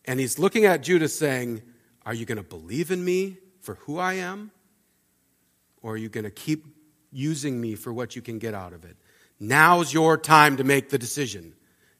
And 0.05 0.19
he's 0.19 0.37
looking 0.37 0.65
at 0.65 0.83
Judas 0.83 1.17
saying, 1.17 1.63
Are 2.05 2.13
you 2.13 2.27
going 2.27 2.37
to 2.37 2.43
believe 2.43 2.91
in 2.91 3.03
me 3.03 3.37
for 3.63 3.75
who 3.75 3.97
I 3.97 4.13
am? 4.15 4.51
Or 5.81 5.93
are 5.93 5.97
you 5.97 6.09
going 6.09 6.23
to 6.25 6.31
keep 6.31 6.65
using 7.11 7.59
me 7.59 7.75
for 7.75 7.91
what 7.91 8.15
you 8.15 8.21
can 8.21 8.39
get 8.39 8.53
out 8.53 8.73
of 8.73 8.85
it? 8.85 8.95
Now's 9.39 9.93
your 9.93 10.17
time 10.17 10.57
to 10.57 10.63
make 10.63 10.89
the 10.89 10.97
decision 10.97 11.53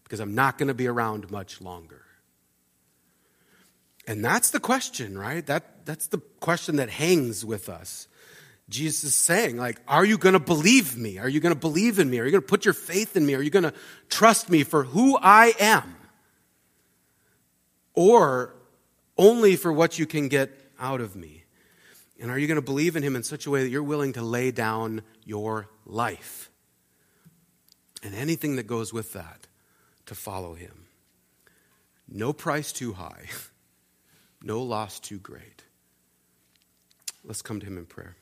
because 0.04 0.20
I'm 0.20 0.36
not 0.36 0.58
going 0.58 0.68
to 0.68 0.74
be 0.74 0.88
around 0.88 1.32
much 1.32 1.60
longer. 1.60 2.02
And 4.06 4.24
that's 4.24 4.52
the 4.52 4.60
question, 4.60 5.18
right? 5.18 5.46
That, 5.46 5.86
that's 5.86 6.08
the 6.08 6.20
question 6.40 6.76
that 6.76 6.90
hangs 6.90 7.44
with 7.44 7.70
us. 7.70 8.08
Jesus 8.70 9.04
is 9.04 9.16
saying, 9.16 9.58
like, 9.58 9.80
are 9.88 10.06
you 10.06 10.18
going 10.18 10.34
to 10.34 10.40
believe 10.40 10.98
me? 10.98 11.18
Are 11.18 11.30
you 11.30 11.40
going 11.40 11.54
to 11.54 11.60
believe 11.60 12.00
in 12.00 12.10
me? 12.10 12.20
Are 12.20 12.26
you 12.26 12.32
going 12.32 12.42
to 12.42 12.48
put 12.48 12.66
your 12.66 12.74
faith 12.74 13.16
in 13.16 13.26
me? 13.26 13.36
Are 13.36 13.42
you 13.42 13.50
going 13.50 13.64
to 13.64 13.74
trust 14.10 14.50
me 14.50 14.64
for 14.64 14.84
who 14.84 15.18
I 15.18 15.54
am? 15.60 15.96
Or 17.94 18.56
only 19.18 19.56
for 19.56 19.72
what 19.72 20.00
you 20.00 20.06
can 20.06 20.28
get 20.28 20.52
out 20.80 21.02
of 21.02 21.16
me? 21.16 21.43
And 22.24 22.32
are 22.32 22.38
you 22.40 22.48
going 22.48 22.56
to 22.56 22.62
believe 22.62 22.96
in 22.96 23.04
him 23.04 23.18
in 23.18 23.24
such 23.24 23.48
a 23.48 23.50
way 23.50 23.64
that 23.64 23.70
you're 23.70 23.84
willing 23.84 24.14
to 24.14 24.22
lay 24.22 24.50
down 24.50 25.02
your 25.26 25.68
life 25.86 26.50
and 28.02 28.16
anything 28.16 28.56
that 28.56 28.64
goes 28.64 28.94
with 28.94 29.12
that 29.12 29.46
to 30.06 30.16
follow 30.16 30.54
him? 30.54 30.86
No 32.08 32.32
price 32.32 32.72
too 32.72 32.94
high, 32.94 33.26
no 34.42 34.64
loss 34.64 35.02
too 35.02 35.20
great. 35.20 35.64
Let's 37.26 37.42
come 37.42 37.60
to 37.60 37.66
him 37.66 37.78
in 37.78 37.86
prayer. 37.86 38.16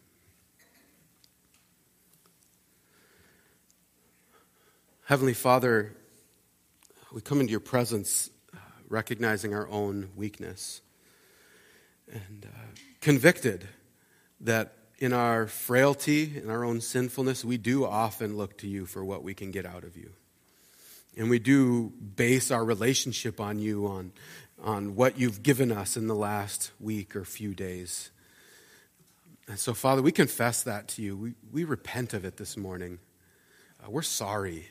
Heavenly 5.05 5.35
Father, 5.35 5.95
we 7.11 7.21
come 7.21 7.39
into 7.39 7.51
your 7.51 7.59
presence 7.59 8.31
uh, 8.51 8.57
recognizing 8.89 9.53
our 9.53 9.69
own 9.69 10.09
weakness 10.15 10.81
and 12.11 12.47
uh, 12.47 12.59
convicted 12.99 13.67
that 14.41 14.73
in 14.97 15.13
our 15.13 15.47
frailty, 15.47 16.37
in 16.37 16.49
our 16.49 16.63
own 16.63 16.81
sinfulness, 16.81 17.43
we 17.43 17.57
do 17.57 17.85
often 17.85 18.37
look 18.37 18.57
to 18.59 18.67
you 18.67 18.85
for 18.85 19.03
what 19.03 19.23
we 19.23 19.33
can 19.33 19.51
get 19.51 19.65
out 19.65 19.83
of 19.83 19.97
you. 19.97 20.11
And 21.17 21.29
we 21.29 21.39
do 21.39 21.89
base 21.89 22.51
our 22.51 22.63
relationship 22.63 23.39
on 23.41 23.59
you, 23.59 23.87
on, 23.87 24.11
on 24.61 24.95
what 24.95 25.19
you've 25.19 25.43
given 25.43 25.71
us 25.71 25.97
in 25.97 26.07
the 26.07 26.15
last 26.15 26.71
week 26.79 27.15
or 27.15 27.25
few 27.25 27.53
days. 27.53 28.11
And 29.47 29.59
so, 29.59 29.73
Father, 29.73 30.01
we 30.01 30.11
confess 30.11 30.63
that 30.63 30.87
to 30.89 31.01
you. 31.01 31.17
We, 31.17 31.33
we 31.51 31.63
repent 31.63 32.13
of 32.13 32.23
it 32.23 32.37
this 32.37 32.55
morning. 32.55 32.99
Uh, 33.83 33.89
we're 33.89 34.03
sorry 34.03 34.67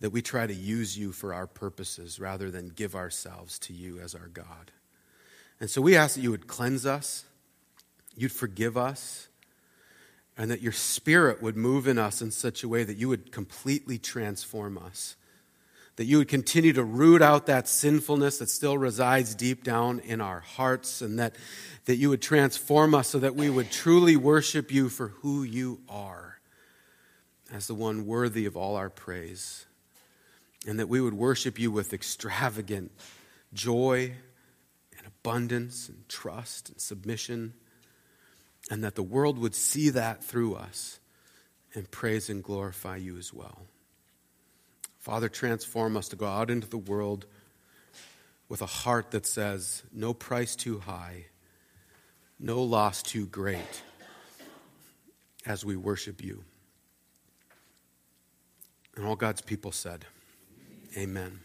that 0.00 0.10
we 0.10 0.20
try 0.20 0.46
to 0.46 0.52
use 0.52 0.98
you 0.98 1.12
for 1.12 1.32
our 1.32 1.46
purposes 1.46 2.18
rather 2.18 2.50
than 2.50 2.68
give 2.68 2.96
ourselves 2.96 3.58
to 3.60 3.72
you 3.72 4.00
as 4.00 4.14
our 4.14 4.26
God. 4.26 4.72
And 5.60 5.70
so 5.70 5.80
we 5.80 5.96
ask 5.96 6.16
that 6.16 6.22
you 6.22 6.32
would 6.32 6.48
cleanse 6.48 6.84
us, 6.84 7.24
you'd 8.16 8.32
forgive 8.32 8.76
us, 8.76 9.28
and 10.36 10.50
that 10.50 10.62
your 10.62 10.72
spirit 10.72 11.42
would 11.42 11.56
move 11.56 11.86
in 11.86 11.98
us 11.98 12.22
in 12.22 12.30
such 12.30 12.62
a 12.62 12.68
way 12.68 12.84
that 12.84 12.96
you 12.96 13.08
would 13.08 13.32
completely 13.32 13.98
transform 13.98 14.78
us. 14.78 15.16
that 15.96 16.04
you 16.04 16.18
would 16.18 16.28
continue 16.28 16.72
to 16.72 16.82
root 16.82 17.20
out 17.20 17.46
that 17.46 17.68
sinfulness 17.68 18.38
that 18.38 18.48
still 18.48 18.78
resides 18.78 19.34
deep 19.34 19.62
down 19.62 20.00
in 20.00 20.20
our 20.20 20.40
hearts, 20.40 21.02
and 21.02 21.18
that, 21.18 21.36
that 21.84 21.96
you 21.96 22.08
would 22.08 22.22
transform 22.22 22.94
us 22.94 23.08
so 23.08 23.18
that 23.18 23.36
we 23.36 23.50
would 23.50 23.70
truly 23.70 24.16
worship 24.16 24.72
you 24.72 24.88
for 24.88 25.08
who 25.08 25.42
you 25.42 25.80
are 25.88 26.38
as 27.52 27.66
the 27.66 27.74
one 27.74 28.06
worthy 28.06 28.46
of 28.46 28.56
all 28.56 28.76
our 28.76 28.88
praise, 28.88 29.66
and 30.66 30.78
that 30.78 30.88
we 30.88 31.00
would 31.00 31.14
worship 31.14 31.58
you 31.58 31.70
with 31.70 31.92
extravagant 31.92 32.90
joy 33.52 34.12
and 34.96 35.06
abundance 35.06 35.90
and 35.90 36.08
trust 36.08 36.70
and 36.70 36.80
submission, 36.80 37.52
and 38.72 38.82
that 38.84 38.94
the 38.94 39.02
world 39.02 39.38
would 39.38 39.54
see 39.54 39.90
that 39.90 40.24
through 40.24 40.54
us 40.54 40.98
and 41.74 41.90
praise 41.90 42.30
and 42.30 42.42
glorify 42.42 42.96
you 42.96 43.18
as 43.18 43.30
well. 43.30 43.66
Father, 44.98 45.28
transform 45.28 45.94
us 45.94 46.08
to 46.08 46.16
go 46.16 46.26
out 46.26 46.50
into 46.50 46.66
the 46.66 46.78
world 46.78 47.26
with 48.48 48.62
a 48.62 48.66
heart 48.66 49.10
that 49.10 49.26
says, 49.26 49.82
no 49.92 50.14
price 50.14 50.56
too 50.56 50.78
high, 50.78 51.26
no 52.40 52.62
loss 52.62 53.02
too 53.02 53.26
great, 53.26 53.82
as 55.44 55.66
we 55.66 55.76
worship 55.76 56.24
you. 56.24 56.42
And 58.96 59.04
all 59.04 59.16
God's 59.16 59.42
people 59.42 59.72
said, 59.72 60.06
Amen. 60.96 61.40